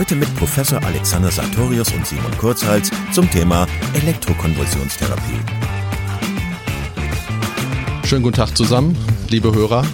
[0.00, 5.40] Heute mit Professor Alexander Sartorius und Simon Kurzhals zum Thema Elektrokonvulsionstherapie.
[8.06, 8.96] Schönen guten Tag zusammen,
[9.28, 9.86] liebe Hörer,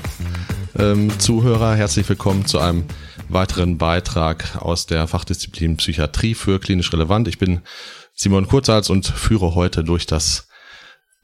[0.79, 1.75] ähm, Zuhörer.
[1.75, 2.85] Herzlich willkommen zu einem
[3.29, 7.27] weiteren Beitrag aus der Fachdisziplin Psychiatrie für klinisch relevant.
[7.27, 7.63] Ich bin
[8.15, 10.47] Simon Kurzhals und führe heute durch das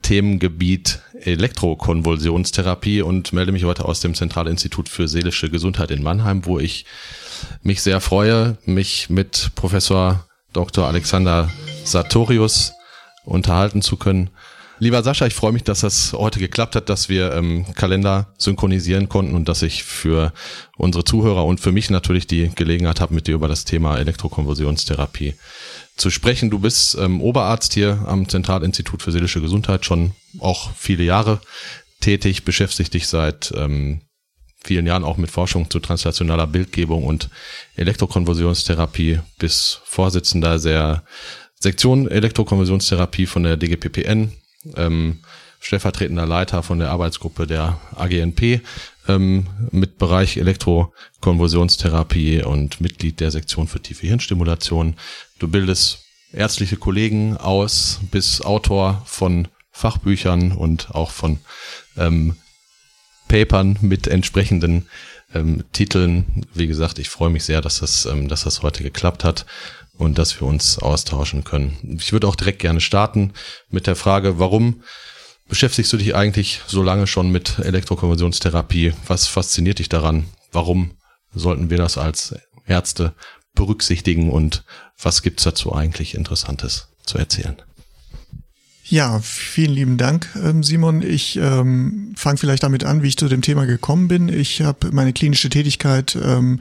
[0.01, 6.59] Themengebiet Elektrokonvulsionstherapie und melde mich heute aus dem Zentralinstitut für seelische Gesundheit in Mannheim, wo
[6.59, 6.85] ich
[7.61, 10.87] mich sehr freue, mich mit Professor Dr.
[10.87, 11.49] Alexander
[11.83, 12.73] Sartorius
[13.25, 14.29] unterhalten zu können.
[14.79, 19.07] Lieber Sascha, ich freue mich, dass das heute geklappt hat, dass wir ähm, Kalender synchronisieren
[19.07, 20.33] konnten und dass ich für
[20.77, 25.35] unsere Zuhörer und für mich natürlich die Gelegenheit habe, mit dir über das Thema Elektrokonvulsionstherapie
[25.95, 26.49] zu sprechen.
[26.49, 31.39] Du bist ähm, Oberarzt hier am Zentralinstitut für seelische Gesundheit schon auch viele Jahre
[32.01, 34.01] tätig, beschäftigt dich seit ähm,
[34.63, 37.29] vielen Jahren auch mit Forschung zu translationaler Bildgebung und
[37.75, 41.03] Elektrokonversionstherapie bis Vorsitzender der
[41.59, 44.31] Sektion Elektrokonversionstherapie von der DGPPN,
[44.75, 45.19] ähm,
[45.59, 48.61] stellvertretender Leiter von der Arbeitsgruppe der AGNP
[49.07, 54.95] ähm, mit Bereich Elektrokonversionstherapie und Mitglied der Sektion für tiefe Hirnstimulation.
[55.39, 56.03] Du bildest
[56.33, 61.39] ärztliche Kollegen aus, bist Autor von Fachbüchern und auch von
[61.97, 62.35] ähm,
[63.33, 64.85] Papern mit entsprechenden
[65.33, 66.45] ähm, Titeln.
[66.53, 69.47] Wie gesagt, ich freue mich sehr, dass das, ähm, dass das heute geklappt hat
[69.97, 71.97] und dass wir uns austauschen können.
[71.99, 73.33] Ich würde auch direkt gerne starten
[73.71, 74.83] mit der Frage, warum
[75.49, 78.93] beschäftigst du dich eigentlich so lange schon mit Elektrokonversionstherapie?
[79.07, 80.25] Was fasziniert dich daran?
[80.51, 80.91] Warum
[81.33, 82.35] sollten wir das als
[82.67, 83.15] Ärzte
[83.55, 84.63] berücksichtigen und
[85.01, 87.59] was gibt's dazu eigentlich Interessantes zu erzählen?
[88.85, 91.03] Ja, vielen lieben Dank, ähm, Simon.
[91.03, 94.27] Ich ähm, fange vielleicht damit an, wie ich zu dem Thema gekommen bin.
[94.27, 96.59] Ich habe meine klinische Tätigkeit ähm,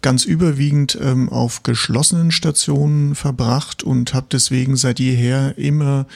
[0.00, 6.06] ganz überwiegend ähm, auf geschlossenen Stationen verbracht und habe deswegen seit jeher immer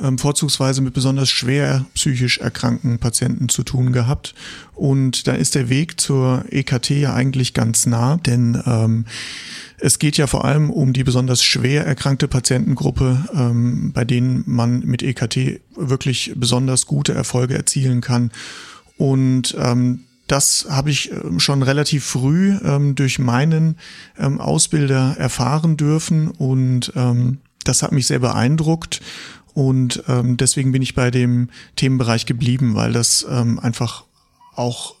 [0.00, 4.34] ähm, vorzugsweise mit besonders schwer psychisch erkrankten Patienten zu tun gehabt.
[4.74, 9.06] Und da ist der Weg zur EKT ja eigentlich ganz nah, denn ähm,
[9.78, 14.80] es geht ja vor allem um die besonders schwer erkrankte Patientengruppe, ähm, bei denen man
[14.80, 18.30] mit EKT wirklich besonders gute Erfolge erzielen kann.
[18.96, 23.76] Und ähm, das habe ich ähm, schon relativ früh ähm, durch meinen
[24.18, 29.00] ähm, Ausbilder erfahren dürfen und ähm, das hat mich sehr beeindruckt
[29.56, 34.04] und ähm, deswegen bin ich bei dem Themenbereich geblieben, weil das ähm, einfach
[34.54, 34.96] auch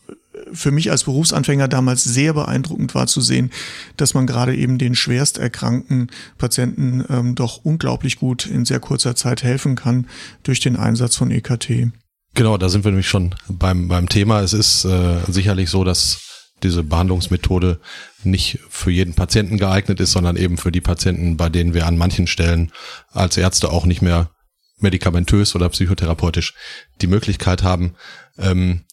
[0.50, 3.50] für mich als Berufsanfänger damals sehr beeindruckend war zu sehen,
[3.98, 9.14] dass man gerade eben den schwerst erkrankten Patienten ähm, doch unglaublich gut in sehr kurzer
[9.14, 10.06] Zeit helfen kann
[10.42, 11.92] durch den Einsatz von EKT.
[12.32, 14.40] Genau, da sind wir nämlich schon beim, beim Thema.
[14.40, 17.78] Es ist äh, sicherlich so, dass diese Behandlungsmethode
[18.24, 21.98] nicht für jeden Patienten geeignet ist, sondern eben für die Patienten, bei denen wir an
[21.98, 22.72] manchen Stellen
[23.12, 24.30] als Ärzte auch nicht mehr
[24.78, 26.54] medikamentös oder psychotherapeutisch
[27.00, 27.94] die Möglichkeit haben,
[28.38, 28.84] ähm,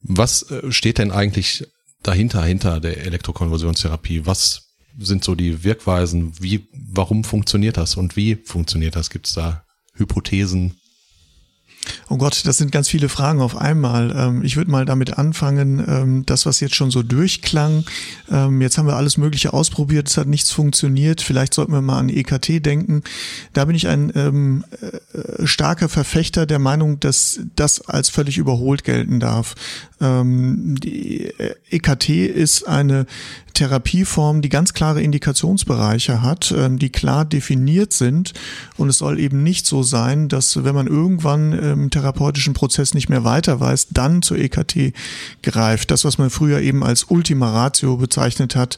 [0.00, 1.66] was äh, steht denn eigentlich
[2.02, 4.26] dahinter, hinter der Elektrokonversionstherapie?
[4.26, 6.34] Was sind so die Wirkweisen?
[6.40, 9.10] Wie, warum funktioniert das und wie funktioniert das?
[9.10, 10.78] Gibt es da Hypothesen,
[12.08, 14.14] Oh Gott, das sind ganz viele Fragen auf einmal.
[14.16, 17.84] Ähm, ich würde mal damit anfangen, ähm, das, was jetzt schon so durchklang.
[18.30, 21.22] Ähm, jetzt haben wir alles Mögliche ausprobiert, es hat nichts funktioniert.
[21.22, 23.02] Vielleicht sollten wir mal an EKT denken.
[23.52, 29.20] Da bin ich ein äh, starker Verfechter der Meinung, dass das als völlig überholt gelten
[29.20, 29.54] darf.
[30.00, 31.32] Die
[31.70, 33.06] EKT ist eine
[33.54, 38.32] Therapieform, die ganz klare Indikationsbereiche hat, ähm, die klar definiert sind.
[38.76, 43.08] Und es soll eben nicht so sein, dass wenn man irgendwann im therapeutischen Prozess nicht
[43.08, 44.92] mehr weiter weiß, dann zur EKT
[45.42, 45.90] greift.
[45.90, 48.76] Das, was man früher eben als Ultima Ratio bezeichnet hat,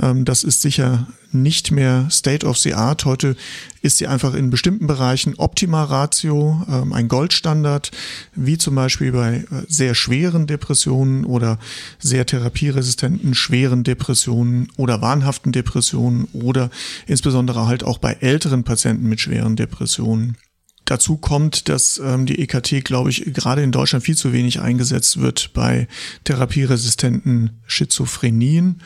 [0.00, 3.04] ähm, das ist sicher nicht mehr State of the Art.
[3.04, 3.36] Heute
[3.82, 7.90] ist sie einfach in bestimmten Bereichen Optima Ratio, ähm, ein Goldstandard,
[8.34, 11.58] wie zum Beispiel bei äh, sehr schweren Depressionen oder
[11.98, 16.70] sehr therapieresistenten schweren Depressionen oder wahnhaften Depressionen oder
[17.06, 20.36] insbesondere halt auch bei älteren Patienten mit schweren Depressionen.
[20.86, 25.20] Dazu kommt, dass ähm, die EKT, glaube ich, gerade in Deutschland viel zu wenig eingesetzt
[25.20, 25.88] wird bei
[26.22, 28.80] therapieresistenten Schizophrenien.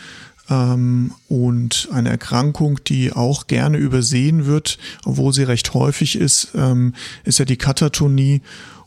[0.51, 6.95] Ähm, und eine Erkrankung, die auch gerne übersehen wird, obwohl sie recht häufig ist, ähm,
[7.25, 8.43] ist ja die Katatonie.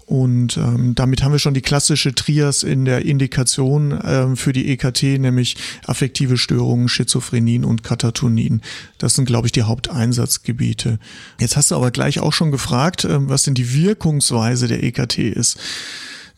[0.05, 4.69] Und ähm, damit haben wir schon die klassische Trias in der Indikation ähm, für die
[4.69, 5.55] EKT, nämlich
[5.85, 8.61] affektive Störungen, Schizophrenien und Katatonien.
[8.97, 10.99] Das sind, glaube ich, die Haupteinsatzgebiete.
[11.39, 15.19] Jetzt hast du aber gleich auch schon gefragt, ähm, was denn die Wirkungsweise der EKT
[15.19, 15.57] ist.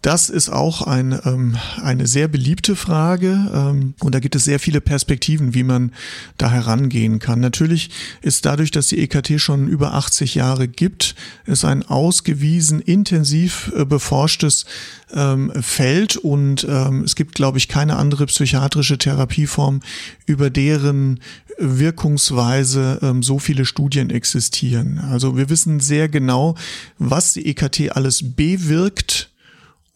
[0.01, 4.59] Das ist auch ein, ähm, eine sehr beliebte Frage ähm, und da gibt es sehr
[4.59, 5.94] viele Perspektiven, wie man
[6.38, 7.39] da herangehen kann.
[7.39, 7.89] Natürlich
[8.21, 11.15] ist dadurch, dass die EKT schon über 80 Jahre gibt,
[11.45, 14.65] ist ein ausgewiesen intensiv äh, beforschtes
[15.12, 19.80] ähm, Feld und ähm, es gibt, glaube ich, keine andere psychiatrische Therapieform,
[20.27, 21.19] über deren
[21.57, 25.00] Wirkungsweise ähm, so viele Studien existieren.
[25.00, 26.56] Also wir wissen sehr genau,
[26.97, 29.31] was die EKT alles bewirkt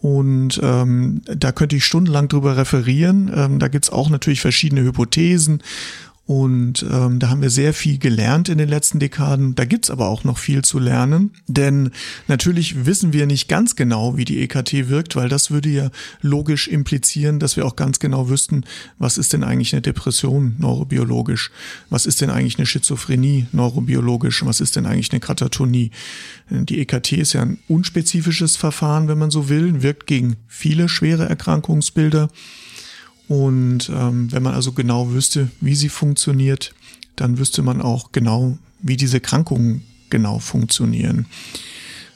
[0.01, 3.29] und ähm, da könnte ich stundenlang drüber referieren.
[3.35, 5.61] Ähm, da gibt's auch natürlich verschiedene Hypothesen
[6.29, 9.55] und ähm, da haben wir sehr viel gelernt in den letzten Dekaden.
[9.55, 11.31] Da gibt's aber auch noch viel zu lernen.
[11.47, 11.89] Denn
[12.27, 15.89] natürlich wissen wir nicht ganz genau, wie die EKT wirkt, weil das würde ja
[16.21, 18.63] logisch implizieren, dass wir auch ganz genau wüssten,
[18.99, 21.49] was ist denn eigentlich eine Depression neurobiologisch?
[21.89, 24.45] Was ist denn eigentlich eine Schizophrenie neurobiologisch?
[24.45, 25.89] Was ist denn eigentlich eine Katatonie?
[26.51, 31.27] Die EKT ist ja ein unspezifisches Verfahren, wenn man so will, wirkt gegen viele schwere
[31.27, 32.29] Erkrankungsbilder.
[33.29, 36.73] Und ähm, wenn man also genau wüsste, wie sie funktioniert,
[37.15, 41.27] dann wüsste man auch genau, wie diese Krankungen genau funktionieren.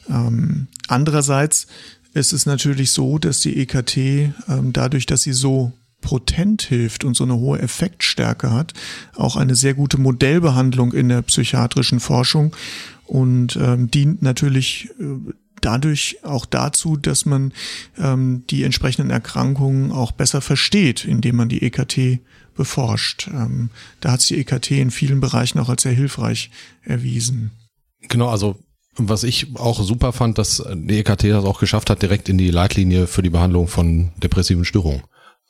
[0.09, 1.67] Ähm, andererseits
[2.13, 5.71] ist es natürlich so, dass die EKT ähm, dadurch, dass sie so
[6.01, 8.73] potent hilft und so eine hohe Effektstärke hat,
[9.15, 12.55] auch eine sehr gute Modellbehandlung in der psychiatrischen Forschung
[13.05, 15.31] und ähm, dient natürlich äh,
[15.65, 17.53] dadurch auch dazu, dass man
[17.97, 22.19] ähm, die entsprechenden Erkrankungen auch besser versteht, indem man die EKT
[22.55, 23.27] beforscht.
[23.27, 23.69] Ähm,
[23.99, 26.51] da hat sich die EKT in vielen Bereichen auch als sehr hilfreich
[26.83, 27.51] erwiesen.
[28.09, 28.57] Genau, also
[28.95, 32.51] was ich auch super fand, dass die EKT das auch geschafft hat, direkt in die
[32.51, 35.03] Leitlinie für die Behandlung von depressiven Störungen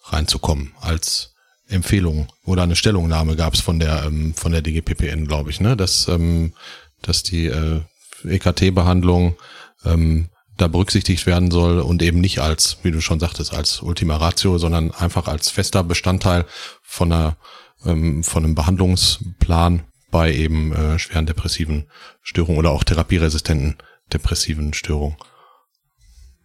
[0.06, 1.33] reinzukommen als
[1.68, 5.75] Empfehlung oder eine Stellungnahme gab es von der ähm, von der DGPPN, glaube ich, ne,
[5.75, 6.54] dass ähm,
[7.01, 7.81] dass die äh,
[8.25, 9.36] EKT-Behandlung
[9.85, 14.18] ähm, da berücksichtigt werden soll und eben nicht als, wie du schon sagtest, als Ultima
[14.18, 16.45] Ratio, sondern einfach als fester Bestandteil
[16.83, 17.38] von einer
[17.85, 21.89] ähm, von einem Behandlungsplan bei eben äh, schweren depressiven
[22.21, 23.77] Störungen oder auch therapieresistenten
[24.12, 25.18] depressiven Störungen.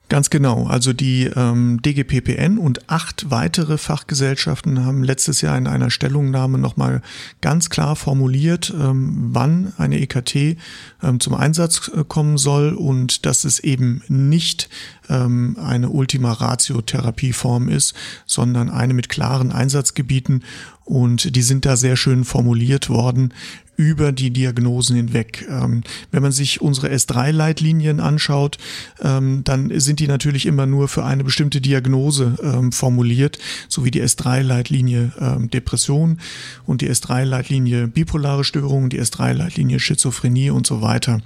[0.09, 0.67] Ganz genau.
[0.67, 7.03] Also die ähm, DGPPN und acht weitere Fachgesellschaften haben letztes Jahr in einer Stellungnahme nochmal
[7.43, 10.57] ganz klar formuliert, ähm, wann eine EKT
[11.03, 14.71] ähm, zum Einsatz äh, kommen soll und dass es eben nicht
[15.11, 17.95] ähm, eine Ultima Ratio Therapieform ist,
[18.25, 20.43] sondern eine mit klaren Einsatzgebieten
[20.89, 23.35] und die sind da sehr schön formuliert worden
[23.79, 25.47] über die Diagnosen hinweg.
[25.49, 28.59] Ähm, wenn man sich unsere S3-Leitlinien anschaut,
[29.01, 33.39] ähm, dann sind die natürlich immer nur für eine bestimmte Diagnose ähm, formuliert,
[33.69, 36.19] so wie die S3-Leitlinie ähm, Depression
[36.67, 41.21] und die S3-Leitlinie bipolare Störungen, die S3-Leitlinie Schizophrenie und so weiter.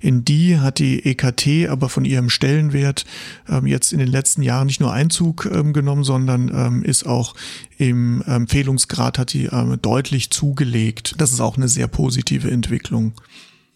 [0.00, 3.04] In die hat die EKT aber von ihrem Stellenwert
[3.50, 7.34] ähm, jetzt in den letzten Jahren nicht nur Einzug ähm, genommen, sondern ist auch
[7.78, 9.48] im Empfehlungsgrad hat die
[9.80, 11.14] deutlich zugelegt.
[11.18, 13.12] Das ist auch eine sehr positive Entwicklung.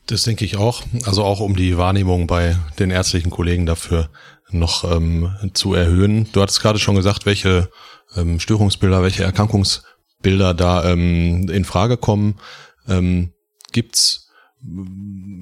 [0.06, 0.82] Das denke ich auch.
[1.06, 4.10] Also auch um die Wahrnehmung bei den ärztlichen Kollegen dafür
[4.50, 6.26] noch ähm, zu erhöhen.
[6.32, 7.70] Du hattest gerade schon gesagt, welche
[8.16, 12.40] ähm, Störungsbilder, welche Erkrankungsbilder da ähm, in Frage kommen.
[12.88, 13.30] Ähm,
[13.70, 14.30] gibt's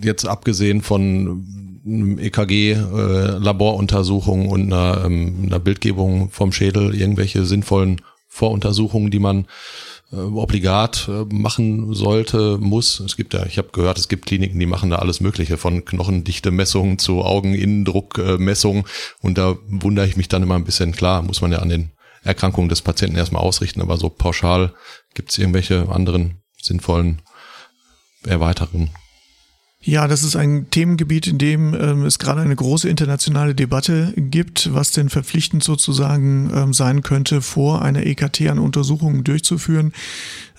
[0.03, 8.03] jetzt abgesehen von einem EKG-Laboruntersuchung äh, und einer, ähm, einer Bildgebung vom Schädel irgendwelche sinnvollen
[8.33, 9.47] Voruntersuchungen, die man
[10.13, 13.01] äh, obligat äh, machen sollte, muss.
[13.01, 15.85] Es gibt ja, ich habe gehört, es gibt Kliniken, die machen da alles Mögliche von
[15.85, 18.85] Knochendichte-Messungen zu Augeninnendruck-Messungen
[19.21, 20.93] und da wundere ich mich dann immer ein bisschen.
[20.93, 21.91] Klar, muss man ja an den
[22.23, 24.73] Erkrankungen des Patienten erstmal ausrichten, aber so pauschal
[25.15, 27.23] gibt es irgendwelche anderen sinnvollen
[28.25, 28.91] erweiterten
[29.83, 34.75] ja, das ist ein Themengebiet, in dem ähm, es gerade eine große internationale Debatte gibt,
[34.75, 39.95] was denn verpflichtend sozusagen ähm, sein könnte, vor einer EKT an Untersuchungen durchzuführen.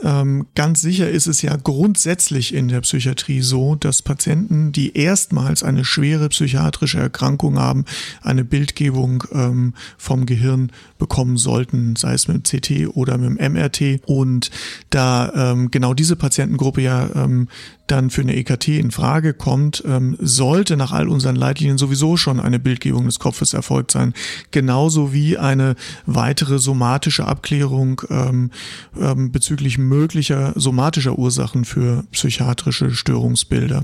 [0.04, 5.62] ähm, ganz sicher ist es ja grundsätzlich in der Psychiatrie so, dass Patienten, die erstmals
[5.62, 7.86] eine schwere psychiatrische Erkrankung haben,
[8.24, 14.02] eine Bildgebung ähm, vom Gehirn bekommen sollten, sei es mit CT oder mit dem MRT.
[14.08, 14.50] Und
[14.90, 17.50] da ähm, genau diese Patientengruppe ja ähm,
[17.86, 22.40] dann für eine EKT in Frage kommt, ähm, sollte nach all unseren Leitlinien sowieso schon
[22.40, 24.14] eine Bildgebung des Kopfes erfolgt sein.
[24.52, 25.76] Genauso wie eine
[26.06, 28.52] weitere somatische Abklärung ähm,
[29.00, 33.84] ähm, bezüglich möglicher somatischer Ursachen für psychiatrische Störungsbilder.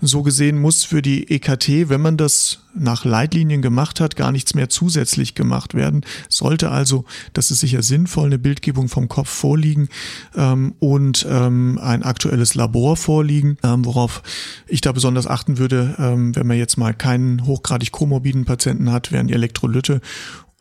[0.00, 4.54] So gesehen muss für die EKT, wenn man das nach Leitlinien gemacht hat, gar nichts
[4.54, 6.04] mehr zusätzlich gemacht werden.
[6.28, 9.88] Sollte also, das ist sicher sinnvoll, eine Bildgebung vom Kopf vorliegen
[10.36, 14.22] ähm, und ähm, ein aktuelles Labor vorliegen, ähm, worauf
[14.66, 19.12] ich da besonders achten würde, ähm, wenn man jetzt mal keinen hochgradig komorbiden Patienten hat,
[19.12, 20.00] wären die Elektrolyte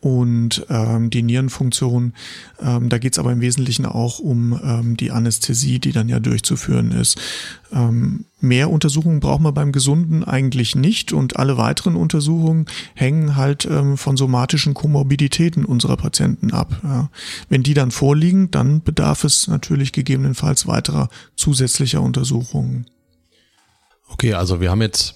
[0.03, 2.13] und ähm, die Nierenfunktion.
[2.61, 6.19] Ähm, da geht es aber im Wesentlichen auch um ähm, die Anästhesie, die dann ja
[6.19, 7.17] durchzuführen ist.
[7.71, 13.65] Ähm, mehr Untersuchungen braucht man beim Gesunden eigentlich nicht und alle weiteren Untersuchungen hängen halt
[13.65, 16.81] ähm, von somatischen Komorbiditäten unserer Patienten ab.
[16.83, 17.09] Ja.
[17.47, 21.07] Wenn die dann vorliegen, dann bedarf es natürlich gegebenenfalls weiterer
[21.37, 22.87] zusätzlicher Untersuchungen.
[24.09, 25.15] Okay, also wir haben jetzt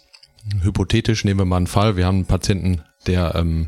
[0.62, 3.68] hypothetisch nehmen wir mal einen Fall, wir haben einen Patienten, der ähm,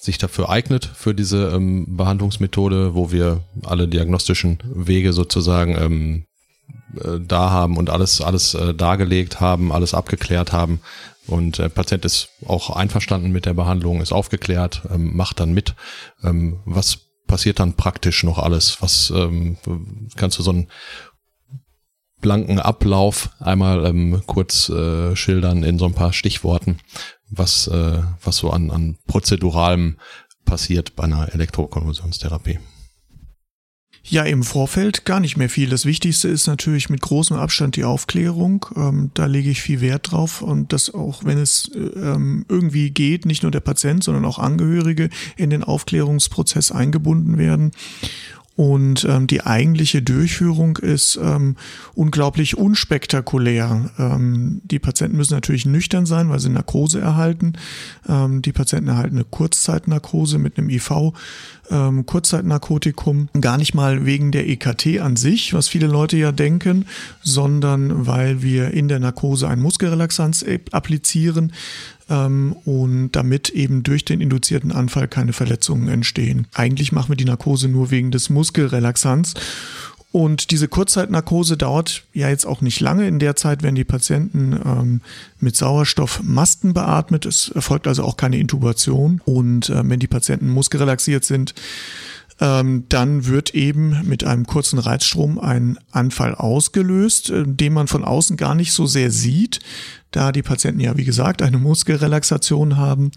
[0.00, 6.24] sich dafür eignet, für diese ähm, Behandlungsmethode, wo wir alle diagnostischen Wege sozusagen ähm,
[6.96, 10.80] äh, da haben und alles, alles äh, dargelegt haben, alles abgeklärt haben.
[11.26, 15.74] Und der Patient ist auch einverstanden mit der Behandlung, ist aufgeklärt, ähm, macht dann mit.
[16.24, 18.78] Ähm, was passiert dann praktisch noch alles?
[18.80, 19.58] Was ähm,
[20.16, 20.68] kannst du so einen
[22.20, 26.78] blanken Ablauf einmal ähm, kurz äh, schildern in so ein paar Stichworten,
[27.30, 29.96] was, äh, was so an, an prozeduralem
[30.44, 32.58] passiert bei einer Elektrokonvulsionstherapie.
[34.02, 35.68] Ja, im Vorfeld gar nicht mehr viel.
[35.68, 38.66] Das Wichtigste ist natürlich mit großem Abstand die Aufklärung.
[38.74, 43.26] Ähm, da lege ich viel Wert drauf und dass auch, wenn es ähm, irgendwie geht,
[43.26, 47.72] nicht nur der Patient, sondern auch Angehörige in den Aufklärungsprozess eingebunden werden.
[48.60, 51.56] Und ähm, die eigentliche Durchführung ist ähm,
[51.94, 53.90] unglaublich unspektakulär.
[53.98, 57.54] Ähm, die Patienten müssen natürlich nüchtern sein, weil sie Narkose erhalten.
[58.06, 60.90] Ähm, die Patienten erhalten eine Kurzzeitnarkose mit einem IV,
[61.70, 63.30] ähm, Kurzzeitnarkotikum.
[63.40, 66.84] Gar nicht mal wegen der EKT an sich, was viele Leute ja denken,
[67.22, 71.54] sondern weil wir in der Narkose ein Muskelrelaxanz applizieren,
[72.10, 76.46] ähm, und damit eben durch den induzierten Anfall keine Verletzungen entstehen.
[76.52, 79.34] Eigentlich machen wir die Narkose nur wegen des Muskelrelaxanz.
[80.12, 83.06] Und diese Kurzzeitnarkose dauert ja jetzt auch nicht lange.
[83.06, 85.00] In der Zeit werden die Patienten ähm,
[85.38, 87.26] mit Sauerstoffmasken beatmet.
[87.26, 89.20] Es erfolgt also auch keine Intubation.
[89.24, 91.54] Und äh, wenn die Patienten muskelrelaxiert sind,
[92.40, 98.04] ähm, dann wird eben mit einem kurzen Reizstrom ein Anfall ausgelöst, äh, den man von
[98.04, 99.60] außen gar nicht so sehr sieht,
[100.10, 103.12] da die Patienten ja, wie gesagt, eine Muskelrelaxation haben.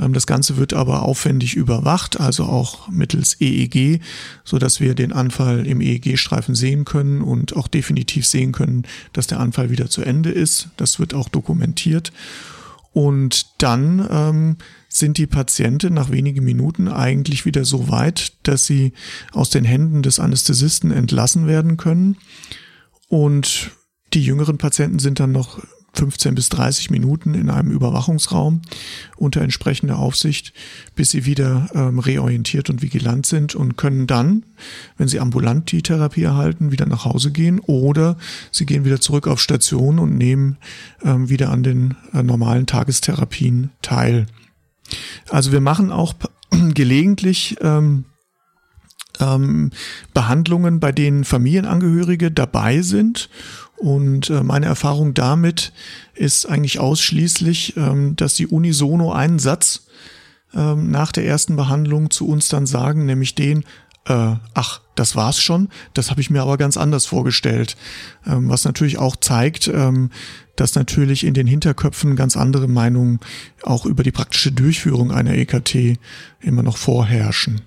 [0.00, 4.00] Ähm, das Ganze wird aber aufwendig überwacht, also auch mittels EEG,
[4.42, 9.26] so dass wir den Anfall im EEG-Streifen sehen können und auch definitiv sehen können, dass
[9.26, 10.70] der Anfall wieder zu Ende ist.
[10.78, 12.12] Das wird auch dokumentiert.
[12.92, 14.56] Und dann ähm,
[14.88, 18.92] sind die Patienten nach wenigen Minuten eigentlich wieder so weit, dass sie
[19.32, 22.18] aus den Händen des Anästhesisten entlassen werden können.
[23.08, 23.70] Und
[24.12, 25.60] die jüngeren Patienten sind dann noch
[25.94, 28.62] 15 bis 30 Minuten in einem Überwachungsraum
[29.16, 30.52] unter entsprechender Aufsicht,
[30.94, 34.44] bis sie wieder ähm, reorientiert und vigilant sind und können dann,
[34.96, 38.16] wenn sie ambulant die Therapie erhalten, wieder nach Hause gehen oder
[38.50, 40.56] sie gehen wieder zurück auf Station und nehmen
[41.04, 44.26] ähm, wieder an den äh, normalen Tagestherapien teil.
[45.28, 46.14] Also wir machen auch
[46.74, 48.04] gelegentlich ähm,
[49.20, 49.70] ähm,
[50.14, 53.28] Behandlungen, bei denen Familienangehörige dabei sind.
[53.82, 55.72] Und äh, meine Erfahrung damit
[56.14, 59.88] ist eigentlich ausschließlich, ähm, dass sie unisono einen Satz
[60.54, 63.64] ähm, nach der ersten Behandlung zu uns dann sagen, nämlich den,
[64.06, 67.76] äh, ach, das war's schon, das habe ich mir aber ganz anders vorgestellt.
[68.24, 70.10] Ähm, was natürlich auch zeigt, ähm,
[70.54, 73.18] dass natürlich in den Hinterköpfen ganz andere Meinungen
[73.64, 75.98] auch über die praktische Durchführung einer EKT
[76.40, 77.62] immer noch vorherrschen.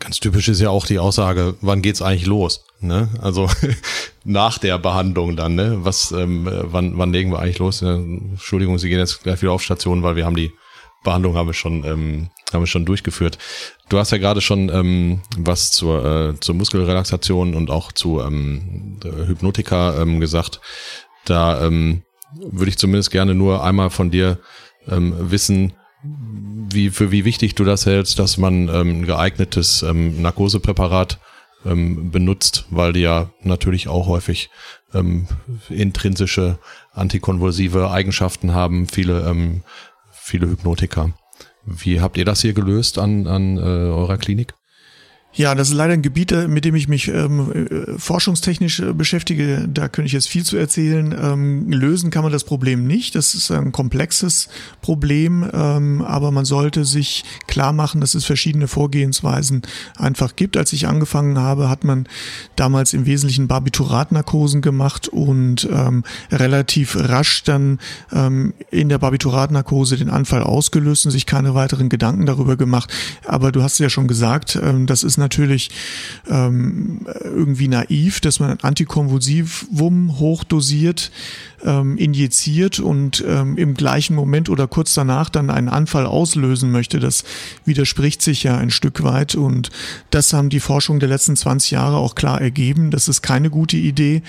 [0.00, 2.64] Ganz typisch ist ja auch die Aussage, wann geht's eigentlich los?
[2.80, 3.08] Ne?
[3.20, 3.48] Also
[4.24, 5.78] nach der Behandlung dann, ne?
[5.82, 7.82] Was, ähm, wann, wann legen wir eigentlich los?
[7.82, 10.52] Entschuldigung, Sie gehen jetzt gleich wieder auf Station, weil wir haben die
[11.02, 13.38] Behandlung haben wir schon, ähm, haben wir schon durchgeführt.
[13.88, 18.98] Du hast ja gerade schon ähm, was zur, äh, zur Muskelrelaxation und auch zu ähm,
[19.02, 20.60] Hypnotika ähm, gesagt.
[21.24, 22.02] Da ähm,
[22.34, 24.38] würde ich zumindest gerne nur einmal von dir
[24.88, 30.22] ähm, wissen, wie, für wie wichtig du das hältst, dass man ähm, ein geeignetes ähm,
[30.22, 31.18] Narkosepräparat
[31.64, 34.50] ähm, benutzt, weil die ja natürlich auch häufig
[34.94, 35.26] ähm,
[35.68, 36.58] intrinsische
[36.92, 39.62] antikonvulsive Eigenschaften haben, viele, ähm,
[40.12, 41.10] viele Hypnotika.
[41.64, 44.54] Wie habt ihr das hier gelöst an, an äh, eurer Klinik?
[45.32, 49.68] Ja, das ist leider ein Gebiet, mit dem ich mich ähm, äh, forschungstechnisch äh, beschäftige.
[49.72, 51.14] Da könnte ich jetzt viel zu erzählen.
[51.16, 53.14] Ähm, lösen kann man das Problem nicht.
[53.14, 54.48] Das ist ein komplexes
[54.82, 59.62] Problem, ähm, aber man sollte sich klar machen, dass es verschiedene Vorgehensweisen
[59.96, 60.56] einfach gibt.
[60.56, 62.08] Als ich angefangen habe, hat man
[62.56, 67.78] damals im Wesentlichen Barbituratnarkosen gemacht und ähm, relativ rasch dann
[68.12, 72.92] ähm, in der Barbituratnarkose den Anfall ausgelöst und sich keine weiteren Gedanken darüber gemacht.
[73.26, 75.70] Aber du hast ja schon gesagt, ähm, das ist natürlich
[76.28, 81.12] ähm, irgendwie naiv, dass man ein Antikonvulsivum hochdosiert
[81.64, 86.98] ähm, injiziert und ähm, im gleichen Moment oder kurz danach dann einen Anfall auslösen möchte.
[86.98, 87.24] Das
[87.64, 89.70] widerspricht sich ja ein Stück weit und
[90.10, 92.90] das haben die Forschung der letzten 20 Jahre auch klar ergeben.
[92.90, 94.22] Das ist keine gute Idee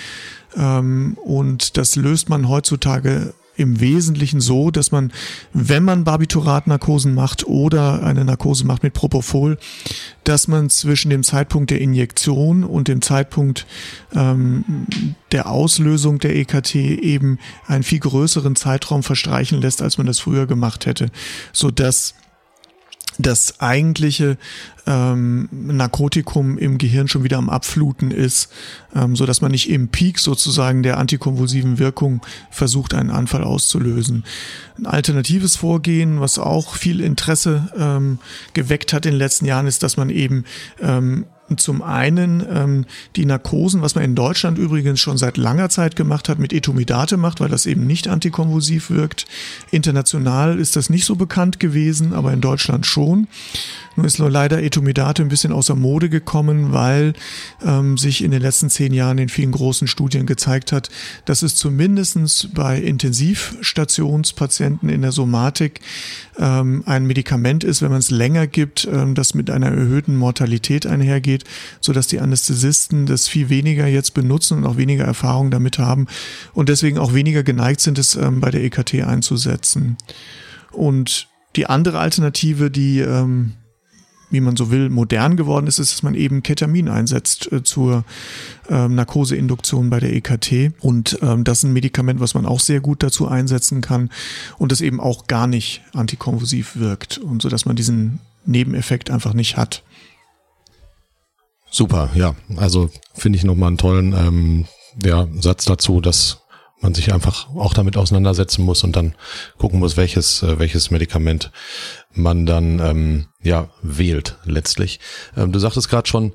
[0.56, 5.12] ähm, und das löst man heutzutage im Wesentlichen so, dass man,
[5.54, 9.58] wenn man Barbituratnarkosen macht oder eine Narkose macht mit Propofol,
[10.24, 13.66] dass man zwischen dem Zeitpunkt der Injektion und dem Zeitpunkt
[14.14, 14.86] ähm,
[15.32, 20.46] der Auslösung der EKT eben einen viel größeren Zeitraum verstreichen lässt, als man das früher
[20.46, 21.10] gemacht hätte,
[21.54, 22.16] so dass
[23.18, 24.38] das eigentliche
[24.88, 28.52] ähm, Narkotikum im Gehirn schon wieder am Abfluten ist,
[28.96, 34.24] ähm, so dass man nicht im Peak sozusagen der antikonvulsiven Wirkung versucht, einen Anfall auszulösen.
[34.78, 38.20] Ein alternatives Vorgehen, was auch viel Interesse ähm,
[38.54, 40.46] geweckt hat in den letzten Jahren, ist, dass man eben
[40.82, 41.26] ähm,
[41.58, 46.30] zum einen ähm, die Narkosen, was man in Deutschland übrigens schon seit langer Zeit gemacht
[46.30, 49.26] hat, mit Etomidate macht, weil das eben nicht antikonvulsiv wirkt.
[49.72, 53.28] International ist das nicht so bekannt gewesen, aber in Deutschland schon.
[53.96, 57.12] Nun ist leider Etomidate ein bisschen außer Mode gekommen, weil
[57.66, 60.90] ähm, sich in den letzten zehn Jahren in vielen großen Studien gezeigt hat,
[61.26, 65.82] dass es zumindestens bei Intensivstationspatienten in der Somatik
[66.40, 70.86] ähm, ein Medikament ist, wenn man es länger gibt, ähm, das mit einer erhöhten Mortalität
[70.86, 71.41] einhergeht,
[71.80, 76.08] so dass die Anästhesisten das viel weniger jetzt benutzen und auch weniger Erfahrung damit haben
[76.54, 79.98] und deswegen auch weniger geneigt sind, es ähm, bei der EKT einzusetzen.
[80.72, 83.54] Und die andere Alternative, die ähm,
[84.32, 88.06] wie man so will, modern geworden ist, ist, dass man eben Ketamin einsetzt äh, zur
[88.70, 90.72] ähm, Narkoseinduktion bei der EKT.
[90.80, 94.10] Und ähm, das ist ein Medikament, was man auch sehr gut dazu einsetzen kann
[94.58, 99.58] und das eben auch gar nicht antikonvulsiv wirkt und so, man diesen Nebeneffekt einfach nicht
[99.58, 99.84] hat.
[101.72, 102.36] Super, ja.
[102.58, 104.66] Also finde ich nochmal einen tollen ähm,
[105.04, 106.42] ja, Satz dazu, dass
[106.82, 109.16] man sich einfach auch damit auseinandersetzen muss und dann
[109.58, 111.52] gucken muss, welches, äh, welches Medikament
[112.14, 115.00] man dann ähm, ja wählt letztlich.
[115.38, 116.34] Ähm, du sagtest gerade schon,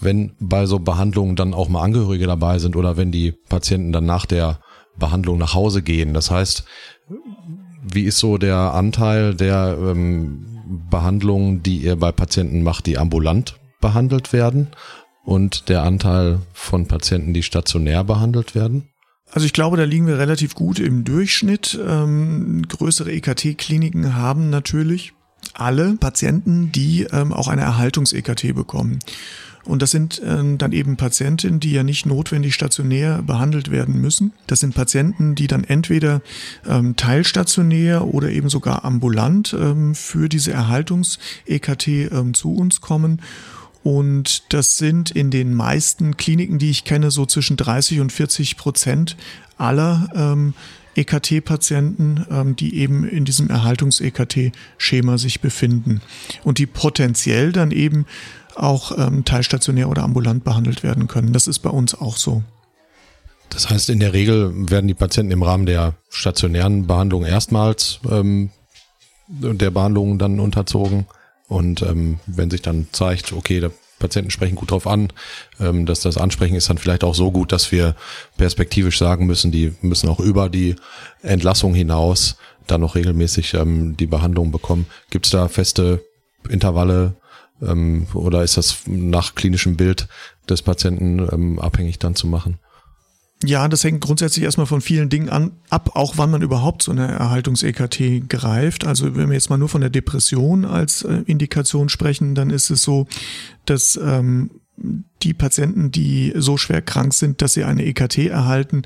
[0.00, 4.06] wenn bei so Behandlungen dann auch mal Angehörige dabei sind oder wenn die Patienten dann
[4.06, 4.60] nach der
[4.96, 6.14] Behandlung nach Hause gehen.
[6.14, 6.64] Das heißt,
[7.82, 10.46] wie ist so der Anteil der ähm,
[10.90, 14.68] Behandlungen, die ihr bei Patienten macht, die ambulant behandelt werden
[15.24, 18.88] und der Anteil von Patienten, die stationär behandelt werden?
[19.30, 21.78] Also ich glaube, da liegen wir relativ gut im Durchschnitt.
[21.86, 25.12] Ähm, größere EKT-Kliniken haben natürlich
[25.54, 29.00] alle Patienten, die ähm, auch eine Erhaltungs-EKT bekommen.
[29.64, 34.32] Und das sind ähm, dann eben Patienten, die ja nicht notwendig stationär behandelt werden müssen.
[34.46, 36.22] Das sind Patienten, die dann entweder
[36.66, 43.20] ähm, teilstationär oder eben sogar ambulant ähm, für diese Erhaltungs-EKT ähm, zu uns kommen.
[43.82, 48.56] Und das sind in den meisten Kliniken, die ich kenne, so zwischen 30 und 40
[48.56, 49.16] Prozent
[49.56, 50.54] aller ähm,
[50.94, 56.00] EKT-Patienten, ähm, die eben in diesem Erhaltungs-EKT-Schema sich befinden
[56.44, 58.04] und die potenziell dann eben
[58.56, 61.32] auch ähm, teilstationär oder ambulant behandelt werden können.
[61.32, 62.42] Das ist bei uns auch so.
[63.50, 68.50] Das heißt, in der Regel werden die Patienten im Rahmen der stationären Behandlung erstmals ähm,
[69.28, 71.06] der Behandlung dann unterzogen.
[71.48, 75.12] Und ähm, wenn sich dann zeigt, okay, der Patienten sprechen gut drauf an.
[75.60, 77.96] Ähm, dass das Ansprechen ist dann vielleicht auch so gut, dass wir
[78.36, 80.76] perspektivisch sagen müssen, die müssen auch über die
[81.22, 84.86] Entlassung hinaus dann noch regelmäßig ähm, die Behandlung bekommen.
[85.10, 86.04] Gibt es da feste
[86.48, 87.14] Intervalle
[87.62, 90.06] ähm, oder ist das nach klinischem Bild
[90.48, 92.58] des Patienten ähm, abhängig dann zu machen?
[93.44, 96.90] Ja, das hängt grundsätzlich erstmal von vielen Dingen an, ab, auch wann man überhaupt so
[96.90, 98.84] eine Erhaltungs-EKT greift.
[98.84, 102.70] Also wenn wir jetzt mal nur von der Depression als äh, Indikation sprechen, dann ist
[102.70, 103.06] es so,
[103.64, 104.50] dass ähm,
[105.22, 108.82] die Patienten, die so schwer krank sind, dass sie eine EKT erhalten,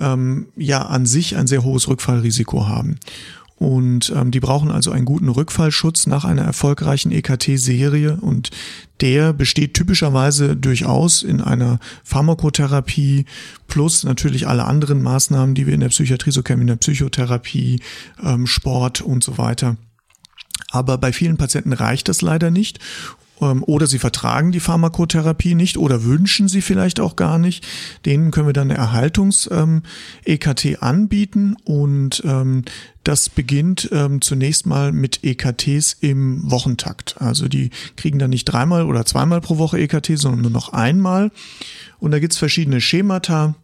[0.00, 2.96] ähm, ja an sich ein sehr hohes Rückfallrisiko haben.
[3.56, 8.18] Und ähm, die brauchen also einen guten Rückfallschutz nach einer erfolgreichen EKT-Serie.
[8.20, 8.50] Und
[9.00, 13.26] der besteht typischerweise durchaus in einer Pharmakotherapie
[13.68, 17.80] plus natürlich alle anderen Maßnahmen, die wir in der Psychiatrie so kennen, in der Psychotherapie,
[18.22, 19.76] ähm, Sport und so weiter.
[20.70, 22.80] Aber bei vielen Patienten reicht das leider nicht
[23.40, 27.66] oder sie vertragen die Pharmakotherapie nicht oder wünschen sie vielleicht auch gar nicht.
[28.06, 32.64] Denen können wir dann eine Erhaltungs-EKT ähm, anbieten und ähm,
[33.02, 37.20] das beginnt ähm, zunächst mal mit EKTs im Wochentakt.
[37.20, 41.30] Also die kriegen dann nicht dreimal oder zweimal pro Woche EKT, sondern nur noch einmal.
[41.98, 43.56] Und da gibt's verschiedene Schemata.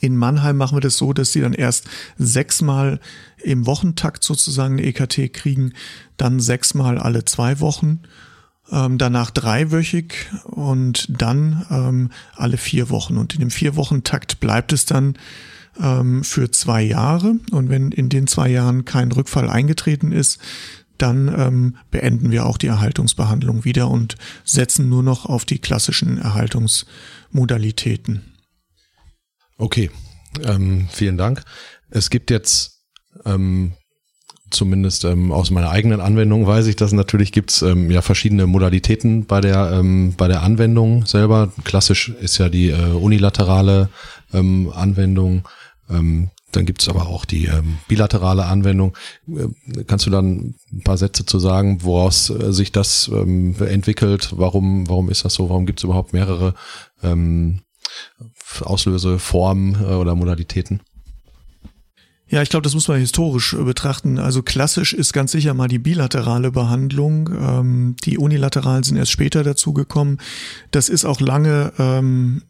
[0.00, 1.86] In Mannheim machen wir das so, dass sie dann erst
[2.18, 3.00] sechsmal
[3.42, 5.72] im Wochentakt sozusagen eine EKT kriegen,
[6.16, 8.00] dann sechsmal alle zwei Wochen
[8.70, 13.16] ähm, danach dreiwöchig und dann ähm, alle vier Wochen.
[13.16, 15.18] Und in dem vier Wochen Takt bleibt es dann
[15.80, 17.36] ähm, für zwei Jahre.
[17.50, 20.38] Und wenn in den zwei Jahren kein Rückfall eingetreten ist,
[20.98, 26.18] dann ähm, beenden wir auch die Erhaltungsbehandlung wieder und setzen nur noch auf die klassischen
[26.18, 28.22] Erhaltungsmodalitäten.
[29.58, 29.90] Okay,
[30.42, 31.42] ähm, vielen Dank.
[31.90, 32.82] Es gibt jetzt
[33.24, 33.74] ähm,
[34.56, 39.26] zumindest ähm, aus meiner eigenen Anwendung weiß ich, dass natürlich gibt's ähm, ja verschiedene Modalitäten
[39.26, 41.52] bei der ähm, bei der Anwendung selber.
[41.64, 43.90] Klassisch ist ja die äh, unilaterale
[44.32, 45.46] ähm, Anwendung.
[45.88, 48.96] Ähm, dann gibt's aber auch die ähm, bilaterale Anwendung.
[49.28, 54.32] Äh, kannst du dann ein paar Sätze zu sagen, woraus äh, sich das ähm, entwickelt?
[54.36, 55.48] Warum warum ist das so?
[55.50, 56.54] Warum gibt's überhaupt mehrere
[57.02, 57.60] ähm,
[58.60, 60.80] Auslöseformen äh, oder Modalitäten?
[62.28, 64.18] Ja, ich glaube, das muss man historisch äh, betrachten.
[64.18, 67.30] Also klassisch ist ganz sicher mal die bilaterale Behandlung.
[67.40, 70.18] Ähm, die unilateralen sind erst später dazugekommen.
[70.72, 72.42] Das ist auch lange ähm,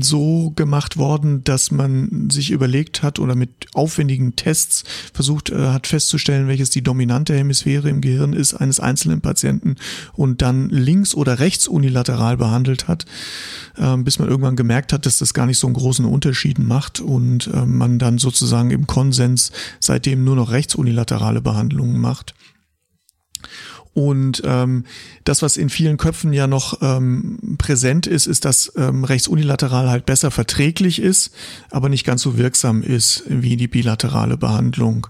[0.00, 5.86] so gemacht worden, dass man sich überlegt hat oder mit aufwendigen Tests versucht äh, hat
[5.86, 9.76] festzustellen, welches die dominante Hemisphäre im Gehirn ist eines einzelnen Patienten
[10.14, 13.06] und dann links oder rechts unilateral behandelt hat,
[13.76, 17.00] äh, bis man irgendwann gemerkt hat, dass das gar nicht so einen großen Unterschied macht
[17.00, 22.34] und äh, man dann sozusagen im Konsens seitdem nur noch rechts unilaterale Behandlungen macht.
[23.94, 24.84] Und ähm,
[25.24, 29.90] das, was in vielen Köpfen ja noch ähm, präsent ist, ist, dass ähm, rechts unilateral
[29.90, 31.32] halt besser verträglich ist,
[31.70, 35.06] aber nicht ganz so wirksam ist wie die bilaterale Behandlung.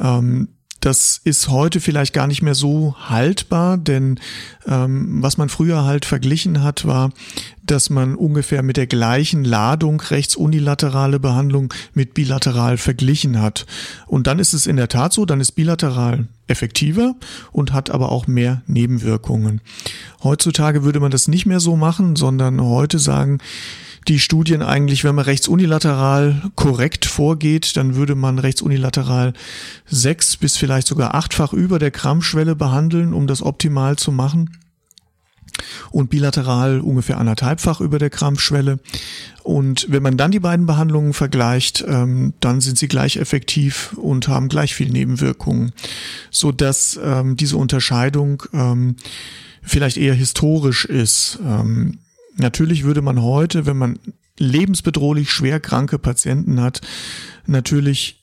[0.00, 0.48] Ähm,
[0.80, 4.20] das ist heute vielleicht gar nicht mehr so haltbar, denn
[4.66, 7.10] ähm, was man früher halt verglichen hat, war,
[7.64, 13.66] dass man ungefähr mit der gleichen Ladung rechts unilaterale Behandlung mit bilateral verglichen hat.
[14.06, 17.14] Und dann ist es in der Tat so, dann ist bilateral effektiver
[17.52, 19.60] und hat aber auch mehr Nebenwirkungen.
[20.22, 23.38] Heutzutage würde man das nicht mehr so machen, sondern heute sagen,
[24.08, 29.34] die Studien eigentlich, wenn man rechts unilateral korrekt vorgeht, dann würde man rechts unilateral
[29.86, 34.56] sechs bis vielleicht sogar achtfach über der Grammschwelle behandeln, um das optimal zu machen.
[35.90, 38.78] Und bilateral ungefähr anderthalbfach über der Krampfschwelle.
[39.42, 44.28] Und wenn man dann die beiden Behandlungen vergleicht, ähm, dann sind sie gleich effektiv und
[44.28, 45.72] haben gleich viel Nebenwirkungen,
[46.30, 48.96] so dass ähm, diese Unterscheidung ähm,
[49.62, 51.40] vielleicht eher historisch ist.
[51.44, 51.98] Ähm,
[52.38, 53.98] Natürlich würde man heute, wenn man
[54.38, 56.80] lebensbedrohlich schwer kranke Patienten hat,
[57.46, 58.18] natürlich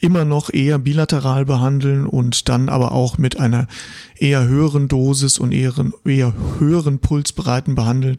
[0.00, 3.68] immer noch eher bilateral behandeln und dann aber auch mit einer
[4.16, 5.74] eher höheren Dosis und eher,
[6.06, 8.18] eher höheren Pulsbreiten behandeln,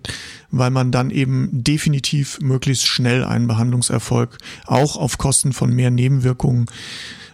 [0.51, 6.67] weil man dann eben definitiv möglichst schnell einen Behandlungserfolg auch auf Kosten von mehr Nebenwirkungen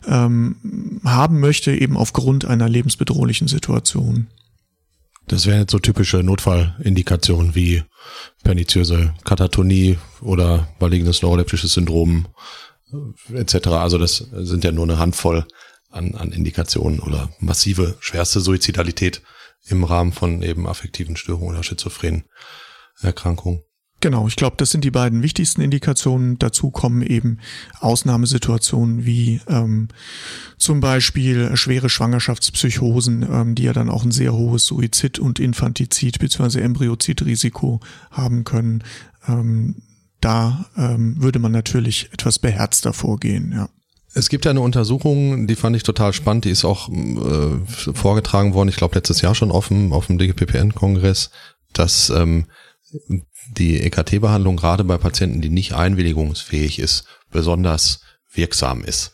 [0.08, 4.28] ähm, haben möchte, eben aufgrund einer lebensbedrohlichen Situation.
[5.28, 7.84] Das wären jetzt so typische Notfallindikationen wie
[8.44, 12.28] perniziöse Katatonie oder malignus neuroleptisches Syndrom
[13.32, 13.68] äh, etc.
[13.68, 15.46] Also das sind ja nur eine Handvoll
[15.90, 19.22] an, an Indikationen oder massive schwerste Suizidalität
[19.66, 22.24] im Rahmen von eben affektiven Störungen oder schizophrenen
[23.02, 23.63] Erkrankungen.
[24.00, 26.38] Genau, ich glaube, das sind die beiden wichtigsten Indikationen.
[26.38, 27.40] Dazu kommen eben
[27.80, 29.88] Ausnahmesituationen wie ähm,
[30.58, 36.20] zum Beispiel schwere Schwangerschaftspsychosen, ähm, die ja dann auch ein sehr hohes Suizid- und Infantizid
[36.20, 36.62] bzw.
[36.62, 37.80] Embryozidrisiko
[38.12, 38.84] haben können.
[39.28, 39.82] Ähm,
[40.22, 43.70] da ähm, würde man natürlich etwas beherzter vorgehen, ja.
[44.14, 48.56] Es gibt ja eine Untersuchung, die fand ich total spannend, die ist auch äh, vorgetragen
[48.56, 51.30] worden, ich glaube letztes Jahr schon auf dem, auf dem DGPPN-Kongress,
[51.74, 52.48] dass ähm,
[53.50, 59.14] die EKT-Behandlung gerade bei Patienten, die nicht einwilligungsfähig ist, besonders wirksam ist.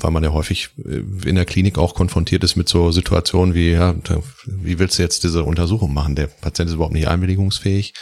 [0.00, 3.72] Weil man ja häufig äh, in der Klinik auch konfrontiert ist mit so Situationen wie,
[3.72, 3.94] ja,
[4.46, 6.14] wie willst du jetzt diese Untersuchung machen?
[6.14, 7.94] Der Patient ist überhaupt nicht einwilligungsfähig.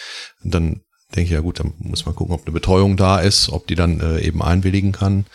[0.42, 0.82] Dann
[1.14, 3.76] denke ich, ja gut, dann muss man gucken, ob eine Betreuung da ist, ob die
[3.76, 5.26] dann äh, eben einwilligen kann,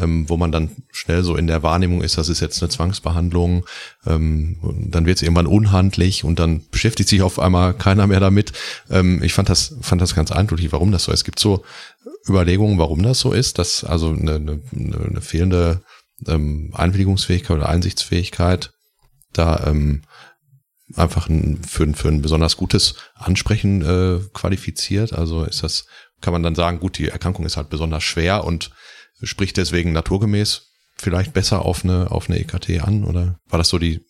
[0.00, 3.64] ähm, wo man dann schnell so in der Wahrnehmung ist, das ist jetzt eine Zwangsbehandlung,
[4.06, 4.58] ähm,
[4.90, 8.52] dann wird es irgendwann unhandlich und dann beschäftigt sich auf einmal keiner mehr damit.
[8.90, 11.20] Ähm, ich fand das, fand das ganz eindeutig, warum das so ist.
[11.20, 11.64] Es gibt so
[12.28, 15.82] Überlegungen, warum das so ist, dass also eine, eine, eine fehlende
[16.26, 18.72] ähm, Einwilligungsfähigkeit oder Einsichtsfähigkeit
[19.32, 20.02] da ähm,
[20.96, 25.12] einfach ein, für, für ein besonders gutes Ansprechen äh, qualifiziert.
[25.12, 25.86] Also ist das,
[26.20, 28.70] kann man dann sagen, gut, die Erkrankung ist halt besonders schwer und
[29.22, 33.04] spricht deswegen naturgemäß vielleicht besser auf eine, auf eine EKT an?
[33.04, 34.00] Oder war das so die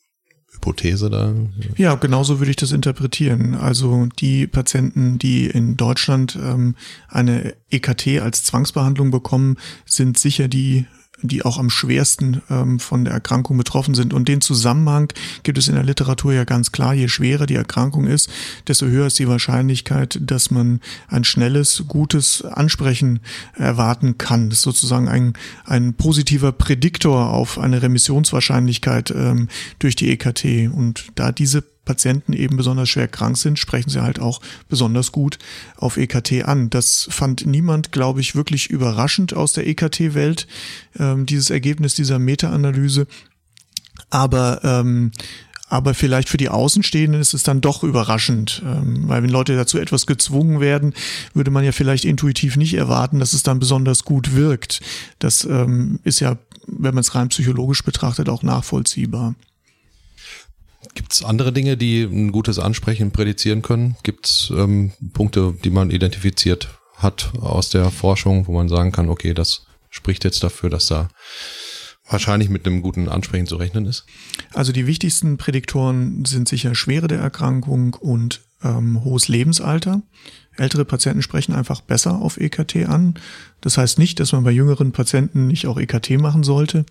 [0.52, 1.32] Hypothese da?
[1.76, 3.54] Ja, genauso würde ich das interpretieren.
[3.54, 6.74] Also die Patienten, die in Deutschland ähm,
[7.08, 10.86] eine EKT als Zwangsbehandlung bekommen, sind sicher die
[11.22, 14.12] die auch am schwersten ähm, von der Erkrankung betroffen sind.
[14.12, 16.94] Und den Zusammenhang gibt es in der Literatur ja ganz klar.
[16.94, 18.30] Je schwerer die Erkrankung ist,
[18.66, 23.20] desto höher ist die Wahrscheinlichkeit, dass man ein schnelles, gutes Ansprechen
[23.54, 24.50] erwarten kann.
[24.50, 30.72] Das ist sozusagen ein, ein positiver Prädiktor auf eine Remissionswahrscheinlichkeit ähm, durch die EKT.
[30.72, 35.38] Und da diese Patienten eben besonders schwer krank sind, sprechen sie halt auch besonders gut
[35.76, 36.70] auf EKT an.
[36.70, 40.46] Das fand niemand, glaube ich, wirklich überraschend aus der EKT-Welt,
[40.98, 43.06] ähm, dieses Ergebnis dieser Meta-Analyse.
[44.10, 45.12] Aber ähm,
[45.70, 49.78] aber vielleicht für die Außenstehenden ist es dann doch überraschend, ähm, weil wenn Leute dazu
[49.78, 50.94] etwas gezwungen werden,
[51.32, 54.80] würde man ja vielleicht intuitiv nicht erwarten, dass es dann besonders gut wirkt.
[55.20, 59.36] Das ähm, ist ja, wenn man es rein psychologisch betrachtet, auch nachvollziehbar.
[60.94, 63.96] Gibt es andere Dinge, die ein gutes Ansprechen prädizieren können?
[64.02, 69.08] Gibt es ähm, Punkte, die man identifiziert hat aus der Forschung, wo man sagen kann,
[69.08, 71.08] okay, das spricht jetzt dafür, dass da
[72.08, 74.04] wahrscheinlich mit einem guten Ansprechen zu rechnen ist?
[74.52, 80.02] Also die wichtigsten Prädiktoren sind sicher Schwere der Erkrankung und ähm, hohes Lebensalter.
[80.56, 83.14] Ältere Patienten sprechen einfach besser auf EKT an.
[83.60, 86.84] Das heißt nicht, dass man bei jüngeren Patienten nicht auch EKT machen sollte.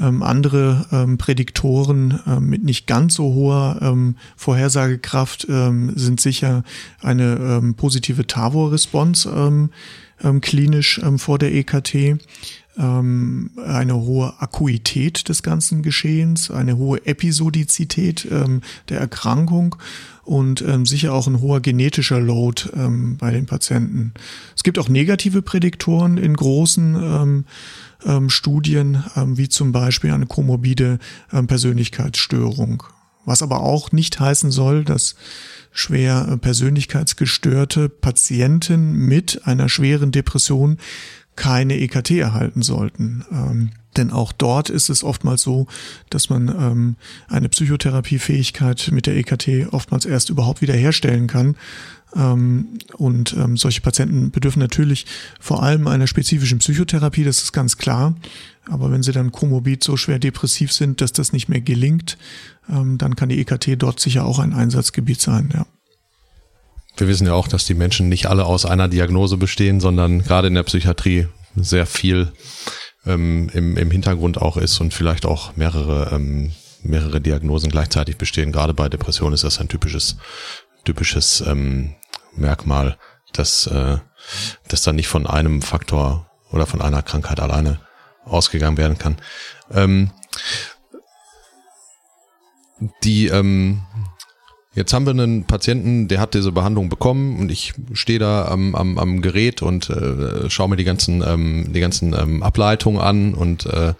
[0.00, 6.64] Ähm, andere ähm, Prädiktoren ähm, mit nicht ganz so hoher ähm, Vorhersagekraft ähm, sind sicher
[7.00, 9.68] eine ähm, positive TAVO-Response
[10.40, 12.18] klinisch vor der EKT
[12.76, 19.76] eine hohe Akuität des ganzen Geschehens, eine hohe Episodizität ähm, der Erkrankung
[20.28, 24.12] und ähm, sicher auch ein hoher genetischer Load ähm, bei den Patienten.
[24.54, 27.44] Es gibt auch negative Prädiktoren in großen ähm,
[28.04, 30.98] ähm, Studien, ähm, wie zum Beispiel eine komorbide
[31.32, 32.82] ähm, Persönlichkeitsstörung.
[33.24, 35.14] Was aber auch nicht heißen soll, dass
[35.72, 40.76] schwer äh, persönlichkeitsgestörte Patienten mit einer schweren Depression
[41.36, 43.24] keine EKT erhalten sollten.
[43.98, 45.66] Denn auch dort ist es oftmals so,
[46.08, 46.96] dass man ähm,
[47.28, 51.56] eine Psychotherapiefähigkeit mit der EKT oftmals erst überhaupt wiederherstellen kann.
[52.16, 55.04] Ähm, und ähm, solche Patienten bedürfen natürlich
[55.40, 58.14] vor allem einer spezifischen Psychotherapie, das ist ganz klar.
[58.70, 62.16] Aber wenn sie dann komorbid so schwer depressiv sind, dass das nicht mehr gelingt,
[62.70, 65.66] ähm, dann kann die EKT dort sicher auch ein Einsatzgebiet sein, ja.
[66.96, 70.48] Wir wissen ja auch, dass die Menschen nicht alle aus einer Diagnose bestehen, sondern gerade
[70.48, 72.32] in der Psychiatrie sehr viel
[73.08, 78.52] ähm, im, im Hintergrund auch ist und vielleicht auch mehrere, ähm, mehrere Diagnosen gleichzeitig bestehen.
[78.52, 80.16] Gerade bei Depressionen ist das ein typisches,
[80.84, 81.94] typisches ähm,
[82.36, 82.98] Merkmal,
[83.32, 83.98] dass, äh,
[84.68, 87.80] dass dann nicht von einem Faktor oder von einer Krankheit alleine
[88.24, 89.16] ausgegangen werden kann.
[89.72, 90.10] Ähm,
[93.02, 93.82] die ähm,
[94.78, 98.76] Jetzt haben wir einen Patienten, der hat diese Behandlung bekommen und ich stehe da am,
[98.76, 103.34] am, am Gerät und äh, schaue mir die ganzen, ähm, die ganzen ähm, Ableitungen an
[103.34, 103.94] und äh,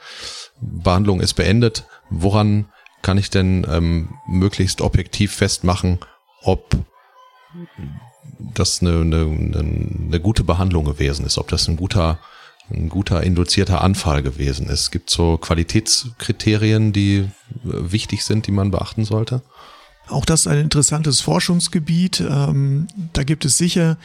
[0.61, 1.85] Behandlung ist beendet.
[2.11, 2.67] Woran
[3.03, 5.99] kann ich denn ähm, möglichst objektiv festmachen,
[6.43, 6.77] ob
[8.39, 12.21] das eine, eine, eine gute Behandlung gewesen ist, ob das ein guter,
[12.71, 14.93] ein guter induzierter Anfall gewesen ist.
[14.93, 17.29] Gibt so Qualitätskriterien, die äh,
[17.65, 19.43] wichtig sind, die man beachten sollte?
[20.09, 22.21] Auch das ist ein interessantes Forschungsgebiet.
[22.21, 23.97] Ähm, da gibt es sicher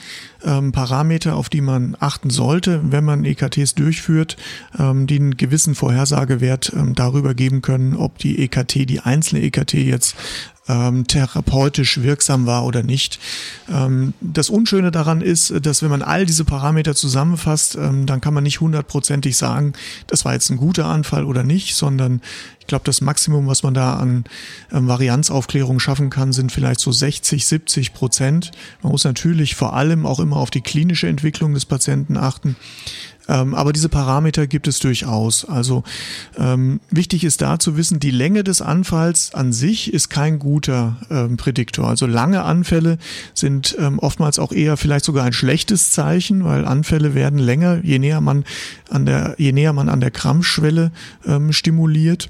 [0.43, 4.37] ähm, Parameter, auf die man achten sollte, wenn man EKTs durchführt,
[4.77, 9.73] ähm, die einen gewissen Vorhersagewert ähm, darüber geben können, ob die EKT, die einzelne EKT
[9.73, 10.15] jetzt
[10.67, 13.19] ähm, therapeutisch wirksam war oder nicht.
[13.69, 18.33] Ähm, das Unschöne daran ist, dass wenn man all diese Parameter zusammenfasst, ähm, dann kann
[18.33, 19.73] man nicht hundertprozentig sagen,
[20.07, 22.21] das war jetzt ein guter Anfall oder nicht, sondern
[22.63, 24.23] ich glaube, das Maximum, was man da an
[24.71, 28.51] ähm, Varianzaufklärung schaffen kann, sind vielleicht so 60, 70 Prozent.
[28.81, 32.55] Man muss natürlich vor allem auch immer auf die klinische Entwicklung des Patienten achten.
[33.27, 35.45] Ähm, aber diese Parameter gibt es durchaus.
[35.45, 35.83] Also
[36.37, 40.97] ähm, wichtig ist da zu wissen, die Länge des Anfalls an sich ist kein guter
[41.09, 41.87] ähm, Prädiktor.
[41.87, 42.97] Also lange Anfälle
[43.33, 47.99] sind ähm, oftmals auch eher vielleicht sogar ein schlechtes Zeichen, weil Anfälle werden länger, je
[47.99, 48.43] näher man
[48.89, 50.91] an der, je näher man an der Krampfschwelle
[51.25, 52.29] ähm, stimuliert.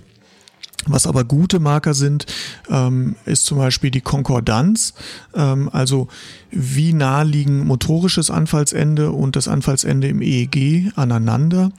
[0.88, 2.26] Was aber gute Marker sind,
[2.70, 4.94] ähm, ist zum Beispiel die Konkordanz,
[5.34, 6.08] ähm, also
[6.52, 11.72] wie nah liegen motorisches Anfallsende und das Anfallsende im EEG aneinander.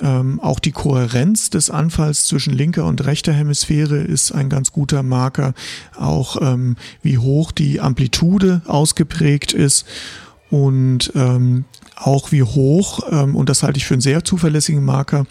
[0.00, 5.02] Ähm, auch die Kohärenz des Anfalls zwischen linker und rechter Hemisphäre ist ein ganz guter
[5.02, 5.54] Marker.
[5.96, 9.86] Auch ähm, wie hoch die Amplitude ausgeprägt ist
[10.52, 11.64] und ähm,
[11.96, 15.24] auch wie hoch, ähm, und das halte ich für einen sehr zuverlässigen Marker,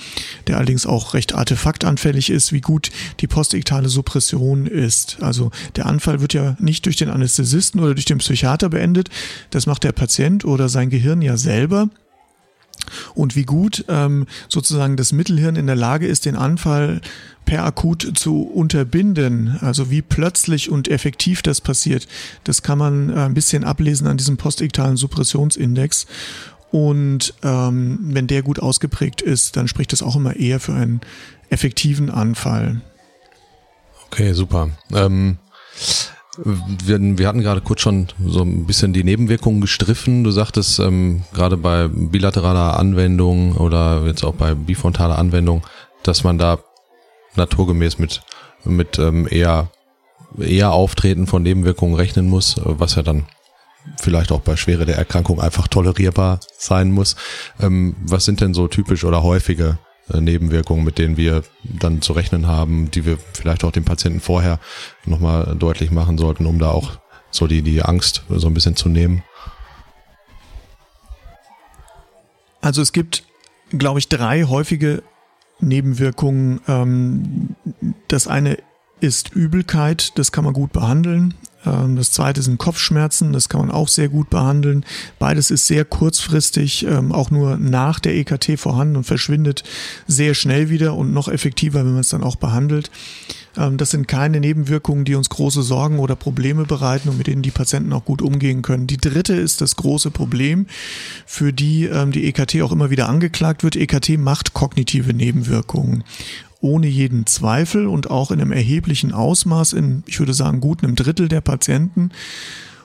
[0.48, 5.18] der allerdings auch recht artefaktanfällig ist, wie gut die postiktale Suppression ist.
[5.22, 9.10] Also der Anfall wird ja nicht durch den Anästhesisten oder durch den Psychiater beendet,
[9.52, 11.90] das macht der Patient oder sein Gehirn ja selber
[13.16, 17.02] und wie gut ähm, sozusagen das Mittelhirn in der Lage ist, den Anfall
[17.46, 19.58] per akut zu unterbinden.
[19.62, 22.08] Also wie plötzlich und effektiv das passiert,
[22.44, 26.08] das kann man äh, ein bisschen ablesen an diesem postiktalen Suppressionsindex.
[26.72, 31.02] Und ähm, wenn der gut ausgeprägt ist, dann spricht das auch immer eher für einen
[31.50, 32.82] effektiven Anfall.
[34.08, 34.70] Okay, super.
[34.94, 35.38] Ähm
[36.38, 40.24] wir, wir hatten gerade kurz schon so ein bisschen die Nebenwirkungen gestriffen.
[40.24, 45.64] Du sagtest, ähm, gerade bei bilateraler Anwendung oder jetzt auch bei bifrontaler Anwendung,
[46.04, 46.60] dass man da
[47.36, 48.22] naturgemäß mit,
[48.64, 49.70] mit ähm, eher,
[50.40, 53.26] eher Auftreten von Nebenwirkungen rechnen muss, was ja dann
[53.98, 57.16] vielleicht auch bei Schwere der Erkrankung einfach tolerierbar sein muss.
[57.60, 62.48] Ähm, was sind denn so typisch oder häufige Nebenwirkungen, mit denen wir dann zu rechnen
[62.48, 64.60] haben, die wir vielleicht auch dem Patienten vorher
[65.06, 68.90] nochmal deutlich machen sollten, um da auch so die, die Angst so ein bisschen zu
[68.90, 69.24] nehmen?
[72.62, 73.24] Also es gibt,
[73.72, 75.04] glaube ich, drei häufige
[75.60, 76.62] Nebenwirkungen.
[76.68, 77.56] Ähm,
[78.08, 78.58] das eine
[79.00, 81.34] ist Übelkeit, das kann man gut behandeln.
[81.66, 84.86] Ähm, das zweite sind Kopfschmerzen, das kann man auch sehr gut behandeln.
[85.20, 89.64] Beides ist sehr kurzfristig, ähm, auch nur nach der EKT vorhanden und verschwindet
[90.08, 92.90] sehr schnell wieder und noch effektiver, wenn man es dann auch behandelt.
[93.58, 97.42] Ähm, das sind keine Nebenwirkungen, die uns große Sorgen oder Probleme bereiten und mit denen
[97.42, 98.88] die Patienten auch gut umgehen können.
[98.88, 100.68] Die dritte ist das große Problem,
[101.26, 103.76] für die die EKT auch immer wieder angeklagt wird.
[103.76, 106.04] EKT macht kognitive Nebenwirkungen
[106.62, 110.96] ohne jeden Zweifel und auch in einem erheblichen Ausmaß, in, ich würde sagen, gut einem
[110.96, 112.12] Drittel der Patienten.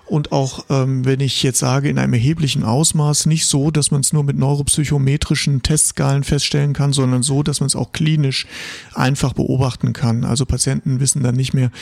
[0.06, 4.02] Und auch, ähm, wenn ich jetzt sage, in einem erheblichen Ausmaß, nicht so, dass man
[4.02, 8.46] es nur mit neuropsychometrischen Testskalen feststellen kann, sondern so, dass man es auch klinisch
[8.94, 10.24] einfach beobachten kann.
[10.24, 11.72] Also Patienten wissen dann nicht mehr,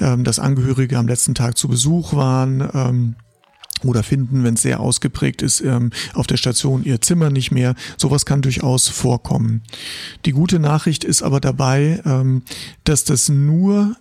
[0.00, 2.66] ähm, dass Angehörige am letzten Tag zu Besuch waren.
[2.72, 3.14] Ähm,
[3.84, 7.74] oder finden, wenn es sehr ausgeprägt ist, ähm, auf der Station ihr Zimmer nicht mehr.
[7.96, 9.62] Sowas kann durchaus vorkommen.
[10.24, 12.42] Die gute Nachricht ist aber dabei, ähm,
[12.84, 13.96] dass das nur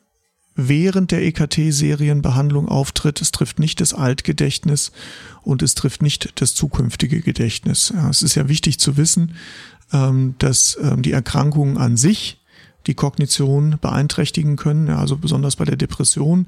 [0.56, 3.22] während der EKT-Serienbehandlung auftritt.
[3.22, 4.92] Es trifft nicht das Altgedächtnis
[5.42, 7.94] und es trifft nicht das zukünftige Gedächtnis.
[8.10, 9.36] Es ist ja wichtig zu wissen,
[9.92, 12.40] ähm, dass die Erkrankung an sich
[12.88, 14.88] die Kognition beeinträchtigen können.
[14.88, 16.48] Ja, also besonders bei der Depression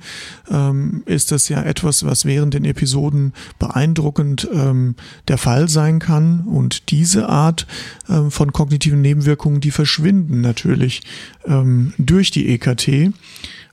[0.50, 4.96] ähm, ist das ja etwas, was während den Episoden beeindruckend ähm,
[5.28, 6.42] der Fall sein kann.
[6.42, 7.68] Und diese Art
[8.10, 11.02] ähm, von kognitiven Nebenwirkungen, die verschwinden natürlich
[11.46, 13.14] ähm, durch die EKT.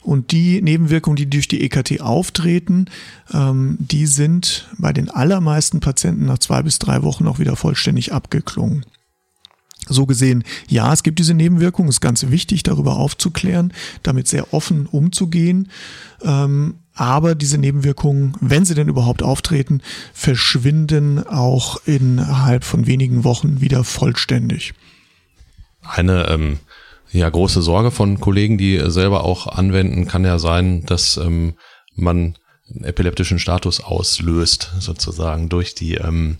[0.05, 2.87] Und die Nebenwirkungen, die durch die EKT auftreten,
[3.33, 8.13] ähm, die sind bei den allermeisten Patienten nach zwei bis drei Wochen auch wieder vollständig
[8.13, 8.85] abgeklungen.
[9.89, 14.87] So gesehen, ja, es gibt diese Nebenwirkungen, ist ganz wichtig, darüber aufzuklären, damit sehr offen
[14.87, 15.69] umzugehen.
[16.23, 23.61] Ähm, aber diese Nebenwirkungen, wenn sie denn überhaupt auftreten, verschwinden auch innerhalb von wenigen Wochen
[23.61, 24.75] wieder vollständig.
[25.83, 26.59] Eine ähm,
[27.11, 31.55] ja, große Sorge von Kollegen, die selber auch anwenden, kann ja sein, dass ähm,
[31.95, 32.37] man
[32.73, 36.39] einen epileptischen Status auslöst, sozusagen durch die ähm,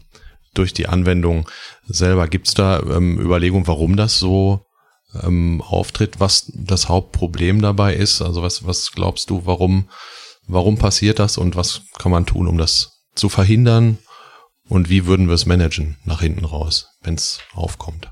[0.55, 1.49] durch die Anwendung
[1.87, 2.29] selber.
[2.29, 4.67] Gibt es da ähm, Überlegungen, warum das so
[5.23, 8.23] ähm, auftritt, was das Hauptproblem dabei ist?
[8.23, 9.89] Also was, was glaubst du, warum,
[10.47, 13.99] warum passiert das und was kann man tun, um das zu verhindern?
[14.69, 18.11] Und wie würden wir es managen nach hinten raus, wenn es aufkommt?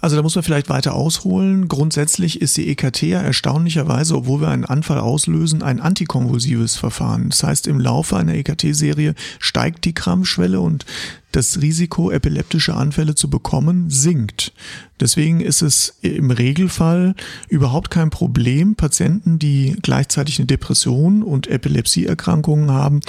[0.00, 1.66] Also da muss man vielleicht weiter ausholen.
[1.66, 7.30] Grundsätzlich ist die EKT ja erstaunlicherweise, obwohl wir einen Anfall auslösen, ein antikonvulsives Verfahren.
[7.30, 10.86] Das heißt, im Laufe einer EKT-Serie steigt die Krampfschwelle und
[11.32, 14.52] das Risiko, epileptische Anfälle zu bekommen, sinkt.
[15.00, 17.14] Deswegen ist es im Regelfall
[17.48, 23.00] überhaupt kein Problem, Patienten, die gleichzeitig eine Depression und Epilepsieerkrankungen haben,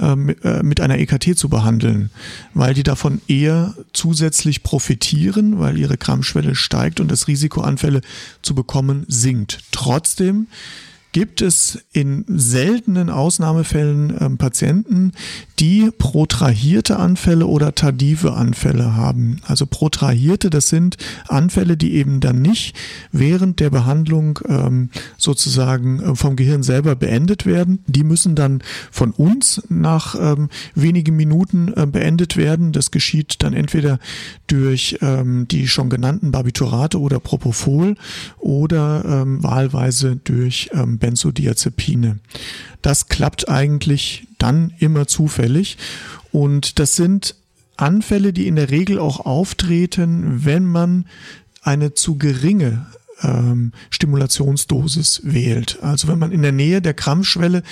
[0.00, 2.10] ähm, äh, mit einer EKT zu behandeln,
[2.54, 8.00] weil die davon eher zusätzlich profitieren, weil ihre Krampfschwelle steigt und das Risiko, Anfälle
[8.42, 9.60] zu bekommen, sinkt.
[9.70, 10.48] Trotzdem
[11.16, 15.12] gibt es in seltenen Ausnahmefällen ähm, Patienten,
[15.58, 19.40] die protrahierte Anfälle oder tardive Anfälle haben.
[19.46, 22.76] Also protrahierte, das sind Anfälle, die eben dann nicht
[23.12, 27.78] während der Behandlung ähm, sozusagen äh, vom Gehirn selber beendet werden.
[27.86, 32.72] Die müssen dann von uns nach ähm, wenigen Minuten äh, beendet werden.
[32.72, 34.00] Das geschieht dann entweder
[34.48, 37.94] durch ähm, die schon genannten Barbiturate oder Propofol
[38.36, 42.18] oder ähm, wahlweise durch ähm, Benzodiazepine.
[42.82, 45.78] Das klappt eigentlich dann immer zufällig
[46.32, 47.36] und das sind
[47.76, 51.06] Anfälle, die in der Regel auch auftreten, wenn man
[51.62, 52.86] eine zu geringe
[53.22, 55.78] ähm, Stimulationsdosis wählt.
[55.82, 57.62] Also wenn man in der Nähe der Krampfschwelle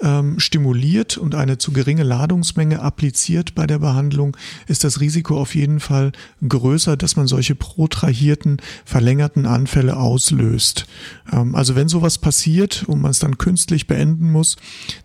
[0.00, 4.36] ähm, stimuliert und eine zu geringe Ladungsmenge appliziert bei der Behandlung,
[4.66, 6.12] ist das Risiko auf jeden Fall
[6.46, 10.86] größer, dass man solche protrahierten, verlängerten Anfälle auslöst.
[11.32, 14.56] Ähm, also wenn sowas passiert und man es dann künstlich beenden muss,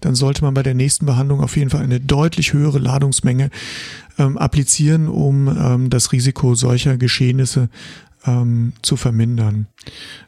[0.01, 3.49] dann sollte man bei der nächsten Behandlung auf jeden Fall eine deutlich höhere Ladungsmenge
[4.17, 7.69] ähm, applizieren, um ähm, das Risiko solcher Geschehnisse
[8.25, 9.67] ähm, zu vermindern.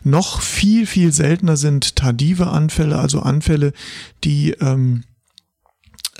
[0.03, 3.73] Noch viel, viel seltener sind tardive Anfälle, also Anfälle,
[4.23, 5.03] die ähm,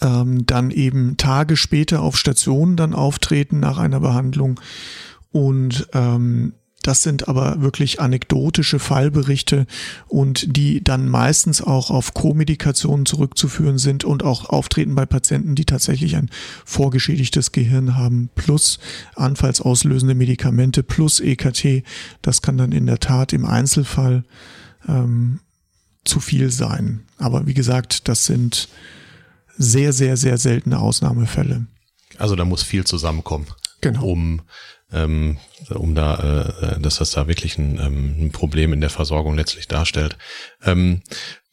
[0.02, 4.60] ähm, dann eben Tage später auf Stationen dann auftreten nach einer Behandlung
[5.32, 6.54] und ähm,
[6.88, 9.68] das sind aber wirklich anekdotische Fallberichte
[10.08, 15.66] und die dann meistens auch auf Co-Medikationen zurückzuführen sind und auch auftreten bei Patienten, die
[15.66, 16.30] tatsächlich ein
[16.64, 18.80] vorgeschädigtes Gehirn haben, plus
[19.16, 21.84] anfallsauslösende Medikamente, plus EKT.
[22.22, 24.24] Das kann dann in der Tat im Einzelfall
[24.88, 25.42] ähm,
[26.06, 27.04] zu viel sein.
[27.18, 28.70] Aber wie gesagt, das sind
[29.58, 31.68] sehr, sehr, sehr seltene Ausnahmefälle.
[32.18, 33.48] Also da muss viel zusammenkommen,
[33.82, 34.06] genau.
[34.06, 34.42] um
[34.92, 35.38] ähm,
[35.70, 39.68] um da, äh, dass das da wirklich ein, ähm, ein Problem in der Versorgung letztlich
[39.68, 40.18] darstellt.
[40.64, 41.02] Ähm,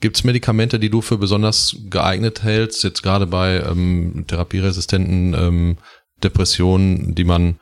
[0.01, 5.79] Gibt es Medikamente, die du für besonders geeignet hältst, jetzt gerade bei ähm, therapieresistenten ähm,
[6.23, 7.59] Depressionen, die man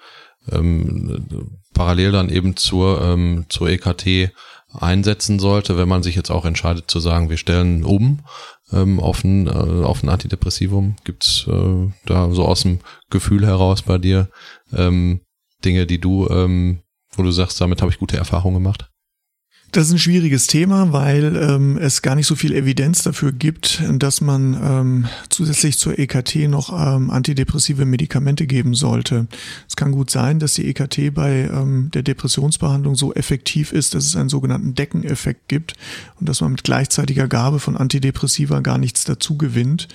[0.51, 1.27] ähm,
[1.73, 4.33] parallel dann eben zur, ähm, zur EKT
[4.73, 8.21] einsetzen sollte, wenn man sich jetzt auch entscheidet zu sagen, wir stellen um
[8.73, 10.97] ähm, auf, ein, äh, auf ein Antidepressivum?
[11.05, 14.29] Gibt's äh, da so aus dem Gefühl heraus bei dir
[14.75, 15.21] ähm,
[15.65, 16.81] Dinge, die du, ähm,
[17.17, 18.93] wo du sagst, damit habe ich gute Erfahrungen gemacht?
[19.73, 23.83] Das ist ein schwieriges Thema, weil ähm, es gar nicht so viel Evidenz dafür gibt,
[23.91, 29.29] dass man ähm, zusätzlich zur EKT noch ähm, antidepressive Medikamente geben sollte.
[29.67, 34.05] Es kann gut sein, dass die EKT bei ähm, der Depressionsbehandlung so effektiv ist, dass
[34.05, 35.73] es einen sogenannten Deckeneffekt gibt
[36.21, 39.89] und dass man mit gleichzeitiger Gabe von Antidepressiva gar nichts dazu gewinnt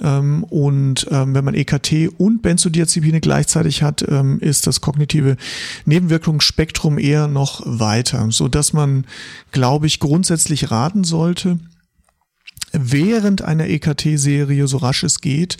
[0.00, 5.36] Ähm, und ähm, wenn man EKT und Benzodiazepine gleichzeitig hat, ähm, ist das kognitive
[5.84, 9.06] Nebenwirkungsspektrum eher noch weiter, so dass man,
[9.52, 11.58] glaube ich, grundsätzlich raten sollte,
[12.72, 15.58] während einer EKT-Serie, so rasch es geht,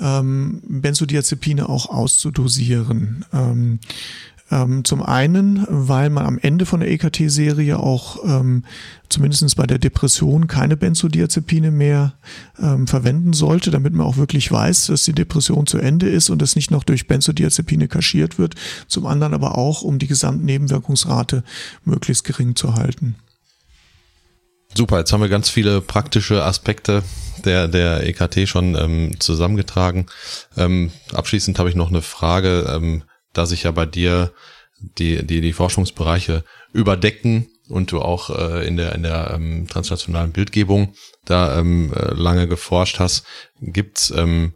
[0.00, 3.24] ähm, Benzodiazepine auch auszudosieren.
[3.32, 3.78] Ähm,
[4.50, 8.64] ähm, zum einen, weil man am Ende von der EKT-Serie auch ähm,
[9.08, 12.12] zumindest bei der Depression keine Benzodiazepine mehr
[12.60, 16.42] ähm, verwenden sollte, damit man auch wirklich weiß, dass die Depression zu Ende ist und
[16.42, 18.54] es nicht noch durch Benzodiazepine kaschiert wird.
[18.86, 21.42] Zum anderen aber auch, um die Gesamtnebenwirkungsrate
[21.84, 23.16] möglichst gering zu halten.
[24.76, 27.04] Super, jetzt haben wir ganz viele praktische Aspekte
[27.44, 30.06] der, der EKT schon ähm, zusammengetragen.
[30.56, 34.32] Ähm, abschließend habe ich noch eine Frage, ähm, da sich ja bei dir
[34.98, 40.32] die, die, die Forschungsbereiche überdecken und du auch äh, in der, in der ähm, transnationalen
[40.32, 40.94] Bildgebung
[41.24, 43.24] da ähm, äh, lange geforscht hast,
[43.60, 44.54] gibt's ähm,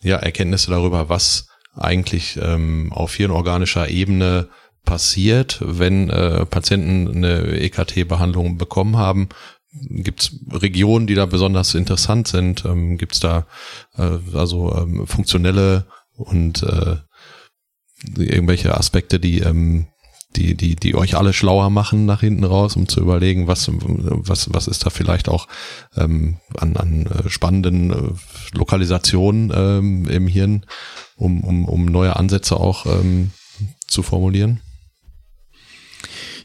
[0.00, 4.48] ja Erkenntnisse darüber, was eigentlich ähm, auf hirnorganischer Ebene
[4.84, 9.28] passiert, wenn äh, Patienten eine EKT-Behandlung bekommen haben.
[9.72, 12.64] Gibt es Regionen, die da besonders interessant sind?
[12.64, 13.46] Ähm, Gibt es da
[13.96, 16.96] äh, also ähm, funktionelle und äh,
[18.16, 19.86] irgendwelche Aspekte, die ähm,
[20.36, 24.52] die, die, die euch alle schlauer machen nach hinten raus, um zu überlegen, was, was,
[24.52, 25.46] was ist da vielleicht auch
[25.96, 30.64] ähm, an, an äh, spannenden äh, Lokalisationen ähm, im Hirn,
[31.16, 33.32] um, um, um neue Ansätze auch ähm,
[33.86, 34.60] zu formulieren?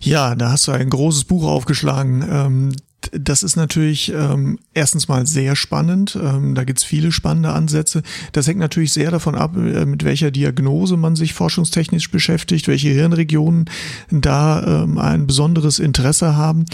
[0.08, 2.26] Ja, da hast du ein großes Buch aufgeschlagen.
[2.32, 2.76] Ähm,
[3.12, 6.18] das ist natürlich ähm, erstens mal sehr spannend.
[6.22, 8.04] Ähm, da gibt's viele spannende Ansätze.
[8.32, 12.90] Das hängt natürlich sehr davon ab, äh, mit welcher Diagnose man sich forschungstechnisch beschäftigt, welche
[12.90, 13.66] Hirnregionen
[14.12, 16.66] da ähm, ein besonderes Interesse haben.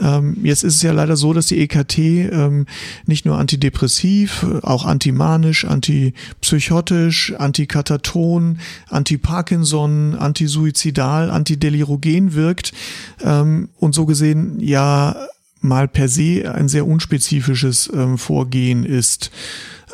[0.00, 2.66] Ähm, jetzt ist es ja leider so, dass die EKT ähm,
[3.06, 8.58] nicht nur antidepressiv, auch antimanisch, antipsychotisch, antikataton,
[8.88, 12.72] anti-Parkinson, antisuizidal, antidelirogen wirkt
[13.22, 15.16] ähm, und so gesehen ja
[15.60, 19.30] mal per se ein sehr unspezifisches ähm, Vorgehen ist.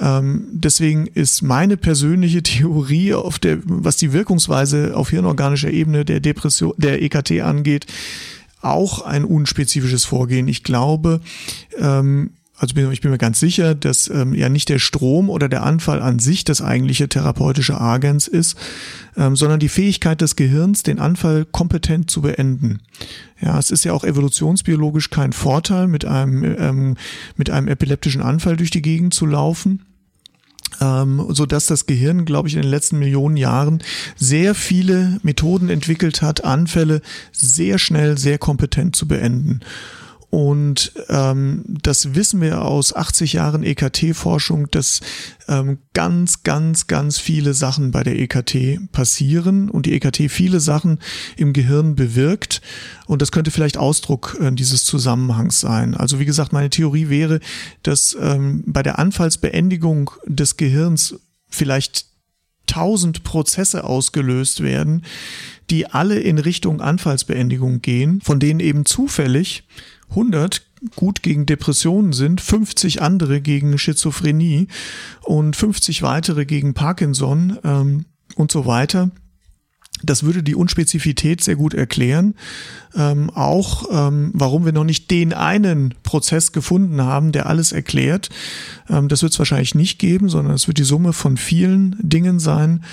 [0.01, 6.21] Ähm, deswegen ist meine persönliche Theorie auf der, was die Wirkungsweise auf hirnorganischer Ebene der
[6.21, 7.87] Depression, der EKT angeht,
[8.61, 10.49] auch ein unspezifisches Vorgehen.
[10.49, 11.21] Ich glaube,
[11.79, 12.31] ähm,
[12.73, 16.01] also ich bin mir ganz sicher, dass ähm, ja nicht der Strom oder der Anfall
[16.01, 18.57] an sich das eigentliche therapeutische Agens ist,
[19.17, 22.81] ähm, sondern die Fähigkeit des Gehirns, den Anfall kompetent zu beenden.
[23.41, 26.97] Ja, es ist ja auch evolutionsbiologisch kein Vorteil, mit einem, ähm,
[27.37, 29.83] mit einem epileptischen Anfall durch die Gegend zu laufen
[30.81, 33.83] ähm, so dass das Gehirn, glaube ich, in den letzten Millionen Jahren
[34.17, 37.01] sehr viele Methoden entwickelt hat, Anfälle
[37.33, 39.61] sehr schnell, sehr kompetent zu beenden.
[40.35, 45.01] Und ähm, das wissen wir aus 80 Jahren EKT-Forschung, dass
[45.47, 50.99] ähm, ganz, ganz, ganz viele Sachen bei der EKT passieren und die EKT viele Sachen
[51.37, 52.63] im Gehirn bewirkt.
[53.07, 55.95] Und das könnte vielleicht Ausdruck äh, dieses Zusammenhangs sein.
[55.95, 57.39] Also wie gesagt, meine Theorie wäre,
[57.85, 61.15] dass ähm, bei der Anfallsbeendigung des Gehirns
[61.49, 62.07] vielleicht
[62.67, 65.05] tausend Prozesse ausgelöst werden,
[65.71, 69.63] die alle in Richtung Anfallsbeendigung gehen, von denen eben zufällig
[70.15, 70.63] 100
[70.97, 74.69] gut gegen Depressionen sind, 50 andere gegen Schizophrenie
[75.23, 78.05] und 50 weitere gegen Parkinson ähm,
[78.37, 79.11] und so weiter.
[80.03, 82.35] Das würde die Unspezifität sehr gut erklären.
[82.95, 88.29] Ähm, auch ähm, warum wir noch nicht den einen Prozess gefunden haben, der alles erklärt.
[88.89, 92.39] Ähm, das wird es wahrscheinlich nicht geben, sondern es wird die Summe von vielen Dingen
[92.39, 92.85] sein.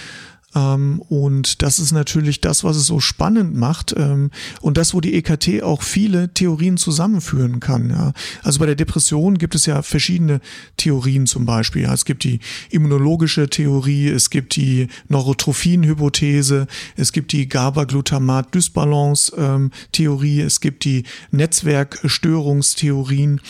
[0.56, 4.30] Ähm, und das ist natürlich das, was es so spannend macht ähm,
[4.62, 8.14] und das, wo die EKT auch viele Theorien zusammenführen kann.
[8.44, 10.40] Also bei der Depression gibt es ja verschiedene
[10.78, 11.84] Theorien zum Beispiel.
[11.86, 12.40] Es gibt die
[12.70, 23.42] immunologische Theorie, es gibt die Neurotrophin-Hypothese, es gibt die GABA-Glutamat-Dysbalance-Theorie, es gibt die Netzwerkstörungstheorien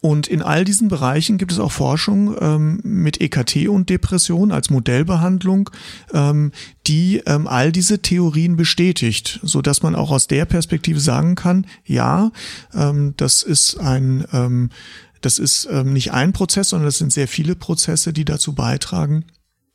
[0.00, 4.70] und in all diesen Bereichen gibt es auch Forschung ähm, mit EKT und Depression als
[4.70, 5.70] Modellbehandlung,
[6.12, 6.52] ähm,
[6.86, 11.66] die ähm, all diese Theorien bestätigt, so dass man auch aus der Perspektive sagen kann,
[11.84, 12.30] ja,
[12.74, 14.70] ähm, das ist ein, ähm,
[15.20, 19.24] das ist ähm, nicht ein Prozess, sondern das sind sehr viele Prozesse, die dazu beitragen,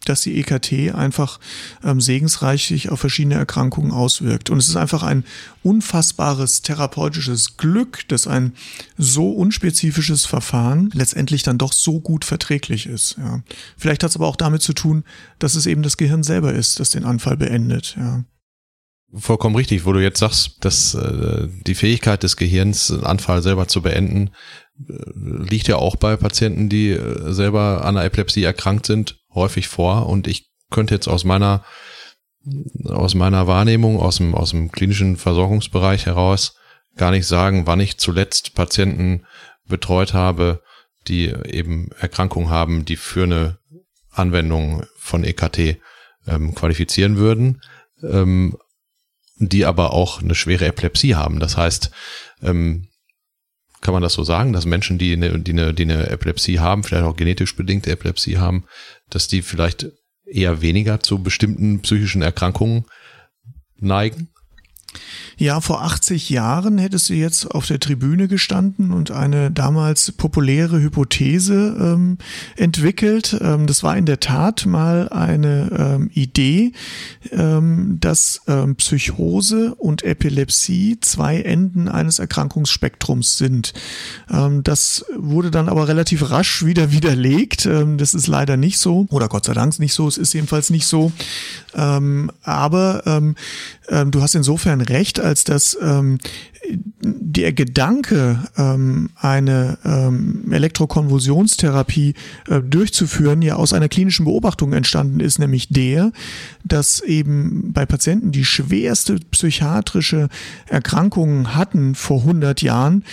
[0.05, 1.39] dass die EKT einfach
[1.83, 4.49] ähm, segensreich sich auf verschiedene Erkrankungen auswirkt.
[4.49, 5.23] Und es ist einfach ein
[5.63, 8.53] unfassbares therapeutisches Glück, dass ein
[8.97, 13.15] so unspezifisches Verfahren letztendlich dann doch so gut verträglich ist.
[13.17, 13.41] Ja.
[13.77, 15.03] Vielleicht hat es aber auch damit zu tun,
[15.39, 17.95] dass es eben das Gehirn selber ist, das den Anfall beendet.
[17.97, 18.23] Ja.
[19.15, 23.67] vollkommen richtig, wo du jetzt sagst, dass äh, die Fähigkeit des Gehirns, einen Anfall selber
[23.67, 24.31] zu beenden,
[24.89, 29.67] äh, liegt ja auch bei Patienten, die äh, selber an einer Epilepsie erkrankt sind, häufig
[29.67, 30.07] vor.
[30.07, 31.63] Und ich könnte jetzt aus meiner
[32.85, 36.55] aus meiner Wahrnehmung, aus dem, aus dem klinischen Versorgungsbereich heraus
[36.95, 39.25] gar nicht sagen, wann ich zuletzt Patienten
[39.67, 40.61] betreut habe,
[41.07, 43.59] die eben Erkrankungen haben, die für eine
[44.11, 45.77] Anwendung von EKT
[46.27, 47.61] ähm, qualifizieren würden,
[48.03, 48.57] ähm,
[49.37, 51.39] die aber auch eine schwere Epilepsie haben.
[51.39, 51.91] Das heißt,
[52.41, 52.89] ähm,
[53.81, 56.83] kann man das so sagen, dass Menschen, die eine, die, eine, die eine Epilepsie haben,
[56.83, 58.65] vielleicht auch genetisch bedingte Epilepsie haben,
[59.13, 59.87] dass die vielleicht
[60.25, 62.85] eher weniger zu bestimmten psychischen Erkrankungen
[63.77, 64.32] neigen?
[65.37, 70.79] Ja, vor 80 Jahren hättest du jetzt auf der Tribüne gestanden und eine damals populäre
[70.79, 72.17] Hypothese ähm,
[72.55, 73.37] entwickelt.
[73.41, 76.73] Ähm, das war in der Tat mal eine ähm, Idee,
[77.31, 83.73] ähm, dass ähm, Psychose und Epilepsie zwei Enden eines Erkrankungsspektrums sind.
[84.29, 87.67] Ähm, das wurde dann aber relativ rasch wieder widerlegt.
[87.97, 90.07] das ist leider nicht so oder Gott sei Dank nicht so.
[90.07, 91.11] Es ist jedenfalls nicht so.
[91.73, 93.31] aber
[94.05, 96.17] du hast insofern recht, als dass ähm,
[97.05, 102.13] der Gedanke, ähm, eine ähm, Elektrokonvulsionstherapie
[102.47, 106.11] äh, durchzuführen, ja aus einer klinischen Beobachtung entstanden ist, nämlich der,
[106.63, 110.29] dass eben bei Patienten, die schwerste psychiatrische
[110.67, 113.03] Erkrankungen hatten vor 100 Jahren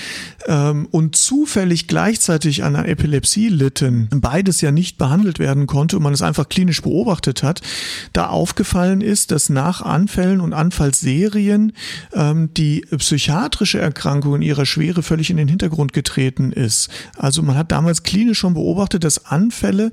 [0.46, 6.02] ähm, und zufällig gleichzeitig an einer Epilepsie litten, beides ja nicht behandelt werden konnte und
[6.02, 7.62] man es einfach klinisch beobachtet hat,
[8.12, 11.72] da aufgefallen ist, dass nach Anfällen und Anfallsserien
[12.12, 12.84] ähm, die
[13.40, 16.90] psychiatrische Erkrankung in ihrer Schwere völlig in den Hintergrund getreten ist.
[17.16, 19.92] Also man hat damals klinisch schon beobachtet, dass Anfälle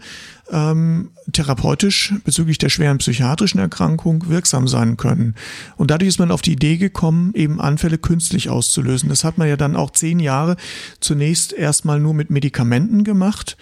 [0.52, 5.36] ähm, therapeutisch bezüglich der schweren psychiatrischen Erkrankung wirksam sein können.
[5.78, 9.10] Und dadurch ist man auf die Idee gekommen, eben Anfälle künstlich auszulösen.
[9.10, 10.58] Das hat man ja dann auch zehn Jahre
[11.00, 13.58] zunächst erstmal nur mit Medikamenten gemacht,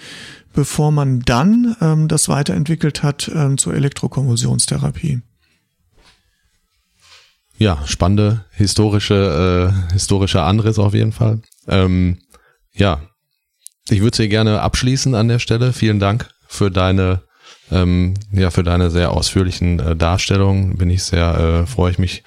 [0.53, 5.21] bevor man dann ähm, das weiterentwickelt hat ähm, zur Elektrokonvulsionstherapie.
[7.57, 11.41] Ja, spannende historische, äh, historische Anriss auf jeden Fall.
[11.67, 12.19] Ähm,
[12.73, 13.01] ja,
[13.89, 15.71] ich würde sie gerne abschließen an der Stelle.
[15.71, 17.23] Vielen Dank für deine
[17.71, 20.77] ähm, ja für deine sehr ausführlichen äh, Darstellungen.
[20.77, 22.23] Bin ich sehr äh, freue ich mich,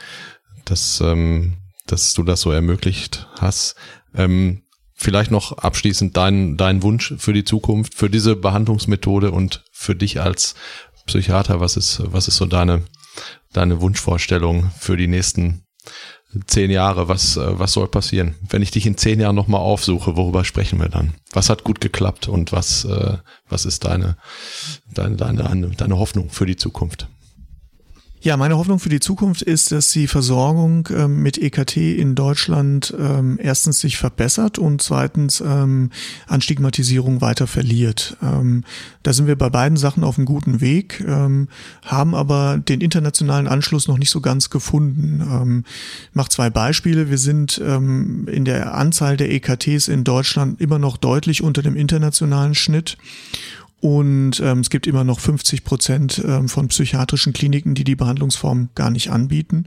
[0.65, 3.77] dass ähm, dass du das so ermöglicht hast.
[4.15, 4.63] Ähm,
[4.95, 10.21] vielleicht noch abschließend dein dein Wunsch für die Zukunft, für diese Behandlungsmethode und für dich
[10.21, 10.55] als
[11.07, 11.61] Psychiater.
[11.61, 12.83] Was ist was ist so deine
[13.53, 15.63] deine Wunschvorstellung für die nächsten
[16.47, 17.09] zehn Jahre?
[17.09, 18.35] Was, äh, was soll passieren?
[18.49, 21.15] Wenn ich dich in zehn Jahren nochmal aufsuche, worüber sprechen wir dann?
[21.33, 24.17] Was hat gut geklappt und was, äh, was ist deine,
[24.93, 27.09] deine, deine, deine Hoffnung für die Zukunft?
[28.21, 32.93] Ja, meine Hoffnung für die Zukunft ist, dass die Versorgung ähm, mit EKT in Deutschland
[32.99, 35.91] ähm, erstens sich verbessert und zweitens ähm,
[36.27, 38.17] an Stigmatisierung weiter verliert.
[38.21, 38.65] Ähm,
[39.05, 41.47] da sind wir bei beiden Sachen auf einem guten Weg, ähm,
[41.85, 45.21] haben aber den internationalen Anschluss noch nicht so ganz gefunden.
[45.21, 45.65] Ähm,
[46.13, 47.11] mach zwei Beispiele.
[47.11, 52.55] Wir sind in der Anzahl der EKTs in Deutschland immer noch deutlich unter dem internationalen
[52.55, 52.97] Schnitt.
[53.81, 58.71] Und ähm, es gibt immer noch 50 Prozent ähm, von psychiatrischen Kliniken, die die Behandlungsform
[58.75, 59.67] gar nicht anbieten.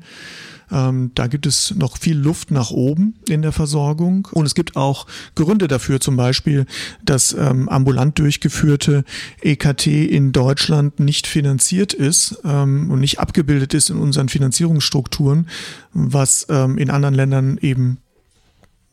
[0.72, 4.28] Ähm, da gibt es noch viel Luft nach oben in der Versorgung.
[4.32, 6.66] Und es gibt auch Gründe dafür, zum Beispiel,
[7.03, 9.03] dass ähm, ambulant durchgeführte
[9.41, 15.47] EKT in Deutschland nicht finanziert ist ähm, und nicht abgebildet ist in unseren Finanzierungsstrukturen,
[15.93, 17.99] was ähm, in anderen Ländern eben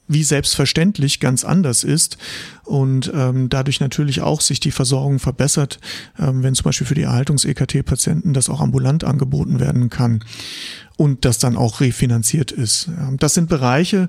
[0.08, 2.18] wie selbstverständlich ganz anders ist
[2.64, 5.78] und ähm, dadurch natürlich auch sich die Versorgung verbessert,
[6.18, 10.24] ähm, wenn zum Beispiel für die Erhaltungs-EKT-Patienten das auch ambulant angeboten werden kann
[10.96, 12.90] und das dann auch refinanziert ist.
[13.18, 14.08] Das sind Bereiche,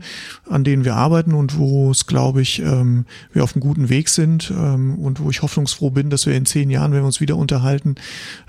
[0.50, 4.10] an denen wir arbeiten und wo es, glaube ich, ähm, wir auf einem guten Weg
[4.10, 7.22] sind ähm, und wo ich hoffnungsfroh bin, dass wir in zehn Jahren, wenn wir uns
[7.22, 7.96] wieder unterhalten,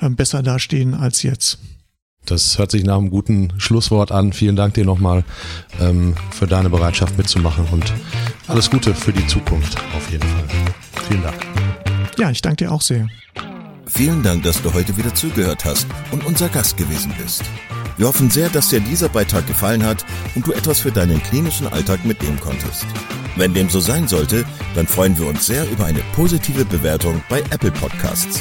[0.01, 1.59] ähm, besser dastehen als jetzt.
[2.27, 4.33] Das hört sich nach einem guten Schlusswort an.
[4.33, 5.25] Vielen Dank dir nochmal
[5.81, 7.93] ähm, für deine Bereitschaft mitzumachen und
[8.47, 10.45] alles Gute für die Zukunft auf jeden Fall.
[11.09, 11.37] Vielen Dank.
[12.19, 13.09] Ja, ich danke dir auch sehr.
[13.87, 17.43] Vielen Dank, dass du heute wieder zugehört hast und unser Gast gewesen bist.
[17.97, 21.67] Wir hoffen sehr, dass dir dieser Beitrag gefallen hat und du etwas für deinen klinischen
[21.67, 22.87] Alltag mitnehmen konntest.
[23.37, 24.45] Wenn dem so sein sollte,
[24.75, 28.41] dann freuen wir uns sehr über eine positive Bewertung bei Apple Podcasts.